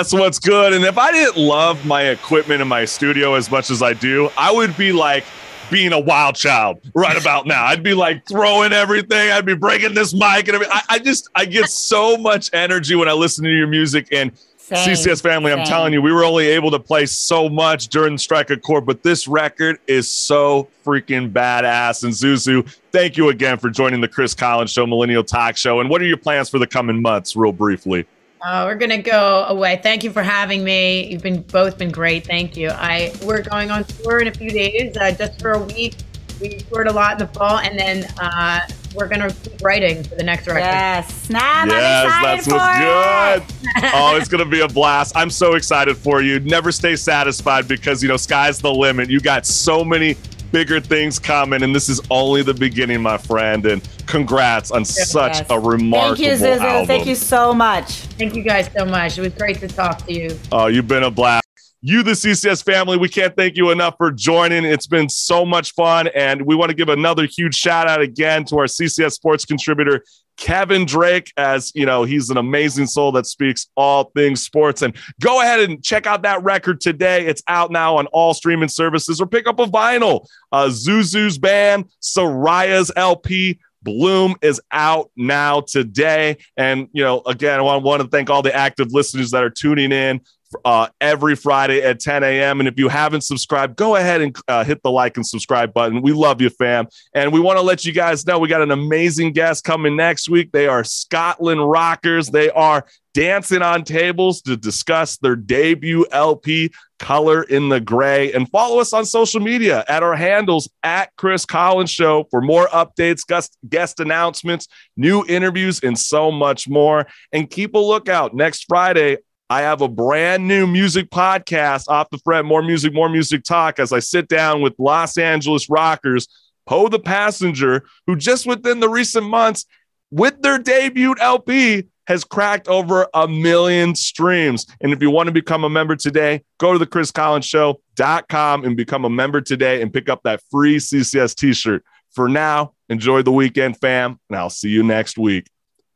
That's 0.00 0.14
what's 0.14 0.38
good. 0.38 0.72
And 0.72 0.82
if 0.82 0.96
I 0.96 1.12
didn't 1.12 1.36
love 1.36 1.84
my 1.84 2.04
equipment 2.04 2.62
in 2.62 2.68
my 2.68 2.86
studio 2.86 3.34
as 3.34 3.50
much 3.50 3.68
as 3.68 3.82
I 3.82 3.92
do, 3.92 4.30
I 4.34 4.50
would 4.50 4.74
be 4.78 4.92
like 4.92 5.26
being 5.70 5.92
a 5.92 6.00
wild 6.00 6.36
child 6.36 6.80
right 6.94 7.20
about 7.20 7.46
now. 7.46 7.66
I'd 7.66 7.82
be 7.82 7.92
like 7.92 8.26
throwing 8.26 8.72
everything. 8.72 9.30
I'd 9.30 9.44
be 9.44 9.54
breaking 9.54 9.92
this 9.92 10.14
mic 10.14 10.48
and 10.48 10.54
everything. 10.54 10.72
I, 10.72 10.94
I 10.94 10.98
just 11.00 11.28
I 11.34 11.44
get 11.44 11.68
so 11.68 12.16
much 12.16 12.48
energy 12.54 12.94
when 12.94 13.10
I 13.10 13.12
listen 13.12 13.44
to 13.44 13.54
your 13.54 13.66
music 13.66 14.08
and 14.10 14.32
Same, 14.56 14.96
CCS 14.96 15.20
family. 15.20 15.52
I'm 15.52 15.66
telling 15.66 15.92
you, 15.92 16.00
we 16.00 16.14
were 16.14 16.24
only 16.24 16.46
able 16.46 16.70
to 16.70 16.80
play 16.80 17.04
so 17.04 17.50
much 17.50 17.88
during 17.88 18.14
the 18.14 18.18
Strike 18.18 18.48
a 18.48 18.56
Chord, 18.56 18.86
but 18.86 19.02
this 19.02 19.28
record 19.28 19.80
is 19.86 20.08
so 20.08 20.66
freaking 20.82 21.30
badass. 21.30 22.04
And 22.04 22.14
ZouZou, 22.14 22.66
thank 22.90 23.18
you 23.18 23.28
again 23.28 23.58
for 23.58 23.68
joining 23.68 24.00
the 24.00 24.08
Chris 24.08 24.32
Collins 24.32 24.70
Show, 24.70 24.86
Millennial 24.86 25.24
Talk 25.24 25.58
Show. 25.58 25.80
And 25.80 25.90
what 25.90 26.00
are 26.00 26.06
your 26.06 26.16
plans 26.16 26.48
for 26.48 26.58
the 26.58 26.66
coming 26.66 27.02
months, 27.02 27.36
real 27.36 27.52
briefly? 27.52 28.06
Uh, 28.42 28.64
we're 28.66 28.76
gonna 28.76 29.02
go 29.02 29.44
away. 29.48 29.78
Thank 29.82 30.02
you 30.02 30.10
for 30.10 30.22
having 30.22 30.64
me. 30.64 31.10
You've 31.10 31.22
been 31.22 31.42
both 31.42 31.76
been 31.76 31.90
great. 31.90 32.26
Thank 32.26 32.56
you. 32.56 32.70
I 32.70 33.12
we're 33.22 33.42
going 33.42 33.70
on 33.70 33.84
tour 33.84 34.20
in 34.20 34.28
a 34.28 34.32
few 34.32 34.50
days, 34.50 34.96
uh, 34.96 35.12
just 35.12 35.40
for 35.40 35.52
a 35.52 35.62
week. 35.62 35.96
We 36.40 36.56
toured 36.56 36.86
a 36.86 36.92
lot 36.92 37.12
in 37.12 37.18
the 37.18 37.32
fall, 37.34 37.58
and 37.58 37.78
then 37.78 38.06
uh, 38.18 38.60
we're 38.94 39.08
gonna 39.08 39.30
keep 39.30 39.60
writing 39.60 40.02
for 40.02 40.14
the 40.14 40.22
next 40.22 40.46
record. 40.46 40.60
Yes, 40.60 41.14
Snap. 41.24 41.68
yes, 41.68 42.12
I'm 42.14 42.22
that's 42.22 42.46
what's 42.46 43.46
for 43.46 43.82
good. 43.82 43.92
oh, 43.94 44.16
it's 44.16 44.28
gonna 44.28 44.46
be 44.46 44.60
a 44.60 44.68
blast. 44.68 45.14
I'm 45.14 45.30
so 45.30 45.54
excited 45.54 45.98
for 45.98 46.22
you. 46.22 46.40
Never 46.40 46.72
stay 46.72 46.96
satisfied 46.96 47.68
because 47.68 48.02
you 48.02 48.08
know 48.08 48.16
sky's 48.16 48.58
the 48.58 48.72
limit. 48.72 49.10
You 49.10 49.20
got 49.20 49.44
so 49.44 49.84
many 49.84 50.16
bigger 50.52 50.80
things 50.80 51.18
coming, 51.18 51.62
and 51.62 51.74
this 51.74 51.88
is 51.88 52.00
only 52.10 52.42
the 52.42 52.54
beginning, 52.54 53.02
my 53.02 53.18
friend. 53.18 53.66
And 53.66 53.86
congrats 54.06 54.70
on 54.70 54.84
such 54.84 55.48
a 55.50 55.58
remarkable 55.58 56.16
Thank 56.16 56.40
you, 56.40 56.46
ZouZou. 56.46 56.60
album. 56.60 56.86
Thank 56.86 57.06
you 57.06 57.14
so 57.14 57.54
much. 57.54 57.90
Thank 57.90 58.34
you 58.34 58.42
guys 58.42 58.70
so 58.76 58.84
much. 58.84 59.18
It 59.18 59.22
was 59.22 59.34
great 59.34 59.58
to 59.60 59.68
talk 59.68 60.06
to 60.06 60.12
you. 60.12 60.38
Oh, 60.52 60.66
you've 60.66 60.88
been 60.88 61.04
a 61.04 61.10
blast. 61.10 61.46
You, 61.82 62.02
the 62.02 62.10
CCS 62.10 62.62
family, 62.62 62.98
we 62.98 63.08
can't 63.08 63.34
thank 63.34 63.56
you 63.56 63.70
enough 63.70 63.94
for 63.96 64.12
joining. 64.12 64.66
It's 64.66 64.86
been 64.86 65.08
so 65.08 65.46
much 65.46 65.72
fun. 65.72 66.08
And 66.08 66.42
we 66.42 66.54
want 66.54 66.68
to 66.68 66.74
give 66.74 66.90
another 66.90 67.24
huge 67.24 67.54
shout 67.54 67.88
out 67.88 68.02
again 68.02 68.44
to 68.46 68.58
our 68.58 68.66
CCS 68.66 69.12
sports 69.12 69.46
contributor, 69.46 70.04
Kevin 70.40 70.86
Drake, 70.86 71.32
as 71.36 71.70
you 71.74 71.86
know, 71.86 72.02
he's 72.02 72.30
an 72.30 72.38
amazing 72.38 72.86
soul 72.86 73.12
that 73.12 73.26
speaks 73.26 73.68
all 73.76 74.10
things 74.16 74.42
sports. 74.42 74.82
And 74.82 74.96
go 75.20 75.42
ahead 75.42 75.60
and 75.60 75.84
check 75.84 76.06
out 76.06 76.22
that 76.22 76.42
record 76.42 76.80
today. 76.80 77.26
It's 77.26 77.42
out 77.46 77.70
now 77.70 77.98
on 77.98 78.06
all 78.06 78.34
streaming 78.34 78.70
services 78.70 79.20
or 79.20 79.26
pick 79.26 79.46
up 79.46 79.60
a 79.60 79.66
vinyl. 79.66 80.26
Uh, 80.50 80.66
ZouZou's 80.66 81.38
band, 81.38 81.84
Soraia's 82.02 82.90
LP. 82.96 83.60
Bloom 83.82 84.34
is 84.42 84.60
out 84.72 85.10
now 85.16 85.60
today. 85.60 86.36
And, 86.56 86.88
you 86.92 87.02
know, 87.02 87.22
again, 87.26 87.58
I 87.58 87.62
want, 87.62 87.82
want 87.82 88.02
to 88.02 88.08
thank 88.08 88.28
all 88.28 88.42
the 88.42 88.54
active 88.54 88.92
listeners 88.92 89.30
that 89.30 89.42
are 89.42 89.50
tuning 89.50 89.92
in 89.92 90.20
uh, 90.64 90.88
every 91.00 91.36
Friday 91.36 91.82
at 91.82 92.00
10 92.00 92.22
a.m. 92.22 92.60
And 92.60 92.68
if 92.68 92.78
you 92.78 92.88
haven't 92.88 93.22
subscribed, 93.22 93.76
go 93.76 93.96
ahead 93.96 94.20
and 94.20 94.36
uh, 94.48 94.64
hit 94.64 94.82
the 94.82 94.90
like 94.90 95.16
and 95.16 95.26
subscribe 95.26 95.72
button. 95.72 96.02
We 96.02 96.12
love 96.12 96.40
you, 96.40 96.50
fam. 96.50 96.86
And 97.14 97.32
we 97.32 97.40
want 97.40 97.58
to 97.58 97.62
let 97.62 97.84
you 97.84 97.92
guys 97.92 98.26
know 98.26 98.38
we 98.38 98.48
got 98.48 98.62
an 98.62 98.70
amazing 98.70 99.32
guest 99.32 99.64
coming 99.64 99.96
next 99.96 100.28
week. 100.28 100.52
They 100.52 100.66
are 100.66 100.84
Scotland 100.84 101.68
Rockers. 101.68 102.28
They 102.28 102.50
are 102.50 102.86
dancing 103.12 103.62
on 103.62 103.82
tables 103.82 104.40
to 104.42 104.56
discuss 104.56 105.16
their 105.16 105.36
debut 105.36 106.06
LP, 106.12 106.70
Color 106.98 107.42
in 107.44 107.68
the 107.68 107.80
Gray. 107.80 108.32
And 108.32 108.48
follow 108.50 108.80
us 108.80 108.92
on 108.92 109.04
social 109.04 109.40
media 109.40 109.84
at 109.88 110.02
our 110.02 110.14
handles 110.14 110.68
at 110.82 111.10
Chris 111.16 111.44
Collins 111.44 111.90
Show 111.90 112.26
for 112.30 112.40
more 112.40 112.68
updates, 112.68 113.26
guest, 113.26 113.56
guest 113.68 114.00
announcements, 114.00 114.68
new 114.96 115.24
interviews, 115.26 115.80
and 115.82 115.98
so 115.98 116.30
much 116.30 116.68
more. 116.68 117.06
And 117.32 117.50
keep 117.50 117.74
a 117.74 117.78
lookout 117.78 118.34
next 118.34 118.66
Friday. 118.68 119.18
I 119.50 119.62
have 119.62 119.80
a 119.80 119.88
brand 119.88 120.46
new 120.46 120.64
music 120.64 121.10
podcast 121.10 121.88
off 121.88 122.08
the 122.10 122.18
fret, 122.18 122.44
more 122.44 122.62
music, 122.62 122.94
more 122.94 123.08
music 123.08 123.42
talk 123.42 123.80
as 123.80 123.92
I 123.92 123.98
sit 123.98 124.28
down 124.28 124.62
with 124.62 124.74
Los 124.78 125.18
Angeles 125.18 125.68
rockers, 125.68 126.28
Poe 126.66 126.88
the 126.88 127.00
Passenger, 127.00 127.82
who 128.06 128.14
just 128.14 128.46
within 128.46 128.78
the 128.78 128.88
recent 128.88 129.26
months, 129.26 129.66
with 130.12 130.40
their 130.42 130.56
debut 130.56 131.16
LP, 131.20 131.82
has 132.06 132.22
cracked 132.22 132.68
over 132.68 133.08
a 133.12 133.26
million 133.26 133.96
streams. 133.96 134.66
And 134.80 134.92
if 134.92 135.02
you 135.02 135.10
want 135.10 135.26
to 135.26 135.32
become 135.32 135.64
a 135.64 135.70
member 135.70 135.96
today, 135.96 136.44
go 136.58 136.72
to 136.72 136.78
the 136.78 136.86
chriscollinsshow.com 136.86 138.64
and 138.64 138.76
become 138.76 139.04
a 139.04 139.10
member 139.10 139.40
today 139.40 139.82
and 139.82 139.92
pick 139.92 140.08
up 140.08 140.22
that 140.22 140.42
free 140.48 140.76
CCS 140.76 141.34
t-shirt. 141.34 141.84
For 142.12 142.28
now, 142.28 142.74
enjoy 142.88 143.22
the 143.22 143.32
weekend, 143.32 143.80
fam, 143.80 144.20
and 144.28 144.38
I'll 144.38 144.48
see 144.48 144.70
you 144.70 144.84
next 144.84 145.18
week. 145.18 145.48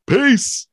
Peace. 0.07 0.67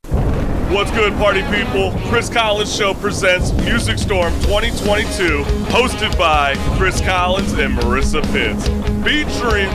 What's 0.72 0.90
good, 0.92 1.12
party 1.18 1.42
people? 1.54 1.92
Chris 2.08 2.30
Collins 2.30 2.74
Show 2.74 2.94
presents 2.94 3.52
Music 3.52 3.98
Storm 3.98 4.32
2022, 4.40 5.42
hosted 5.68 6.16
by 6.16 6.54
Chris 6.78 6.98
Collins 7.02 7.52
and 7.52 7.76
Marissa 7.76 8.22
Pitts, 8.32 8.68
featuring 9.04 9.68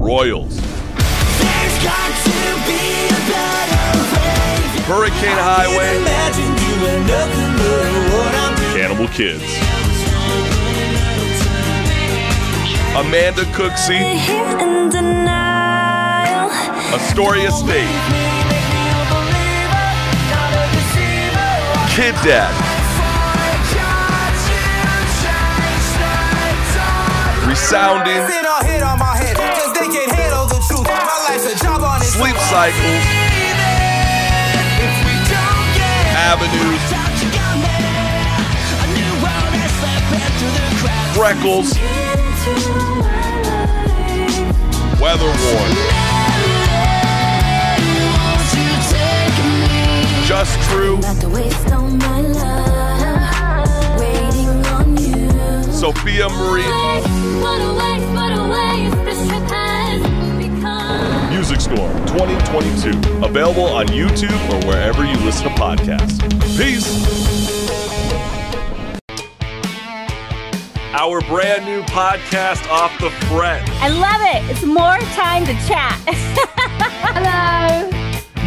Royals, 0.00 0.56
There's 0.56 1.84
got 1.84 2.10
to 2.24 2.40
be 2.64 2.80
a 3.08 3.20
better 3.28 3.98
way. 4.08 4.88
Hurricane 4.88 5.36
Highway, 5.36 5.98
Imagine 5.98 6.52
doing 6.56 7.06
nothing 7.06 7.52
but 7.58 7.92
what 8.14 8.34
I'm. 8.34 8.56
Cannibal 8.74 9.08
Kids, 9.08 9.44
Amanda 12.96 13.42
Cooksey. 13.52 14.16
Astoria 16.94 17.50
State, 17.50 18.27
job 31.58 31.82
on 31.82 32.00
its 32.00 32.14
Sleep. 32.14 32.36
Cycles, 32.36 33.02
If 34.78 34.94
we 35.02 35.14
don't 35.26 35.66
get 35.74 36.14
Avenues, 36.30 36.82
Freckles, 41.16 41.74
Weather 45.00 45.26
Worn, 45.26 45.97
Just 50.38 50.70
True, 50.70 50.98
Not 51.00 51.20
to 51.22 51.28
waste 51.30 51.72
all 51.72 51.88
my 51.88 52.20
love 52.20 53.98
waiting 53.98 54.64
on 54.66 54.96
you. 54.96 55.72
Sophia 55.72 56.28
Marie, 56.28 56.62
What 57.42 57.60
a 57.60 57.74
waste, 57.74 58.08
what 58.14 58.30
a 58.38 58.42
waste 58.48 59.04
this 59.04 59.26
trip 59.26 59.42
has 59.50 60.00
become. 60.38 61.30
Music 61.30 61.60
Storm 61.60 61.92
2022. 62.06 63.24
Available 63.24 63.64
on 63.64 63.88
YouTube 63.88 64.30
or 64.52 64.64
wherever 64.68 65.04
you 65.04 65.16
listen 65.24 65.42
to 65.42 65.54
podcasts. 65.60 66.20
Peace. 66.56 66.86
Our 70.94 71.20
brand 71.22 71.64
new 71.64 71.82
podcast, 71.82 72.64
Off 72.70 72.96
the 73.00 73.10
Fret. 73.26 73.68
I 73.82 73.88
love 73.88 74.22
it. 74.22 74.48
It's 74.52 74.64
more 74.64 74.98
time 75.16 75.44
to 75.46 75.54
chat. 75.66 75.98
Hello. 76.06 77.97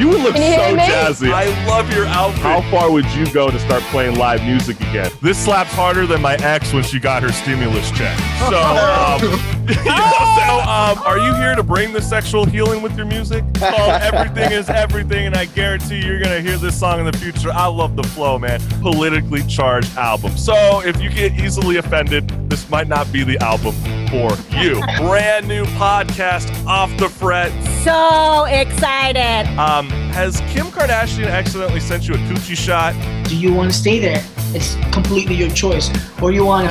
You 0.02 0.08
would 0.08 0.22
look 0.22 0.36
you 0.36 0.42
so 0.56 0.76
me? 0.76 0.82
jazzy. 0.82 1.32
I 1.32 1.46
love 1.68 1.94
your 1.94 2.08
outfit. 2.08 2.42
How 2.42 2.62
far 2.72 2.92
would 2.92 3.06
you 3.12 3.32
go 3.32 3.52
to 3.52 3.60
start 3.60 3.84
playing 3.84 4.16
live 4.16 4.44
music 4.44 4.78
again? 4.78 5.12
This 5.22 5.38
slaps 5.38 5.72
harder 5.74 6.08
than 6.08 6.24
my 6.24 6.34
ex 6.38 6.74
when 6.74 6.82
she 6.82 7.00
got 7.00 7.22
her 7.22 7.32
stimulus 7.32 7.92
check. 7.92 8.18
So, 8.50 8.58
um, 8.62 9.20
so 9.72 10.70
um, 10.70 10.98
are 11.06 11.20
you 11.20 11.34
here 11.36 11.56
to 11.56 11.64
bring 11.64 11.94
the 11.94 12.02
sexual 12.02 12.46
healing 12.46 12.82
with 12.82 12.98
your 12.98 13.06
music? 13.06 13.44
Called 13.56 14.02
Everything 14.02 14.52
is 14.52 14.70
Everything, 14.70 15.28
and 15.28 15.36
I 15.36 15.46
guarantee 15.46 16.06
you're 16.06 16.20
going 16.20 16.36
to 16.36 16.42
hear 16.42 16.58
this 16.58 16.80
song 16.80 17.00
in 17.00 17.06
the 17.06 17.18
future. 17.18 17.52
I 17.52 17.68
love 17.68 17.96
the 17.96 18.04
flow, 18.04 18.40
man. 18.40 18.60
Politically 18.82 19.44
charged 19.44 19.96
album. 19.98 20.36
So, 20.38 20.82
if 20.86 21.02
you 21.02 21.10
get 21.10 21.34
easily 21.34 21.78
offended, 21.78 22.28
this 22.50 22.70
might 22.70 22.88
not 22.88 23.12
be 23.12 23.24
the 23.24 23.38
album 23.40 23.74
for 24.10 24.32
you. 24.58 24.76
Brand 24.98 25.48
new 25.48 25.66
podcast, 25.66 26.66
Off 26.66 26.96
the 26.98 27.10
Fret. 27.10 27.52
so 27.84 28.46
excited. 28.46 29.48
Um, 29.58 29.90
has 30.12 30.42
Kim 30.50 30.68
Kardashian 30.68 31.30
accidentally 31.30 31.80
sent 31.80 32.08
you 32.08 32.16
a 32.16 32.18
coochie 32.18 32.58
shot? 32.58 32.94
do 33.32 33.38
you 33.38 33.54
want 33.54 33.72
to 33.72 33.78
stay 33.78 33.98
there? 33.98 34.22
It's 34.54 34.76
completely 34.92 35.36
your 35.36 35.50
choice. 35.52 35.90
Or 36.22 36.34
you 36.34 36.44
want 36.44 36.70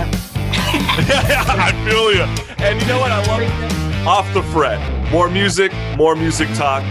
I 0.56 1.72
feel 1.88 2.12
you. 2.12 2.22
And 2.64 2.80
you 2.80 2.86
know 2.88 2.98
what? 2.98 3.12
I 3.12 3.24
love 3.26 3.42
it. 3.42 4.06
Off 4.06 4.32
the 4.34 4.42
fret. 4.42 4.80
More 5.10 5.28
music, 5.30 5.72
more 5.96 6.16
music 6.16 6.48
talk. 6.54 6.82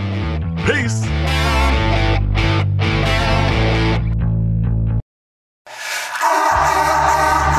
Peace. 0.66 1.04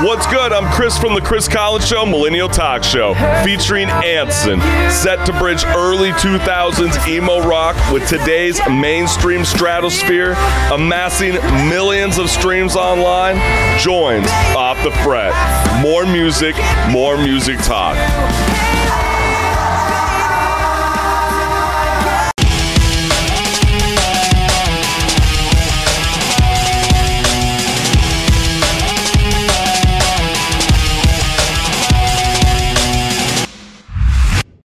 What's 0.02 0.26
good? 0.28 0.50
I'm 0.50 0.72
Chris 0.72 0.96
from 0.96 1.14
the 1.14 1.20
Chris 1.20 1.46
Collins 1.46 1.86
Show, 1.86 2.06
Millennial 2.06 2.48
Talk 2.48 2.82
Show, 2.82 3.12
featuring 3.44 3.90
Anson, 3.90 4.58
set 4.90 5.26
to 5.26 5.32
bridge 5.34 5.62
early 5.66 6.12
2000s 6.12 7.06
emo 7.06 7.46
rock 7.46 7.76
with 7.92 8.08
today's 8.08 8.58
mainstream 8.66 9.44
stratosphere, 9.44 10.36
amassing 10.72 11.34
millions 11.68 12.16
of 12.16 12.30
streams 12.30 12.76
online. 12.76 13.36
Joins 13.78 14.26
off 14.56 14.82
the 14.84 14.90
fret. 15.02 15.34
More 15.82 16.06
music, 16.06 16.56
more 16.90 17.18
music 17.18 17.58
talk. 17.58 17.98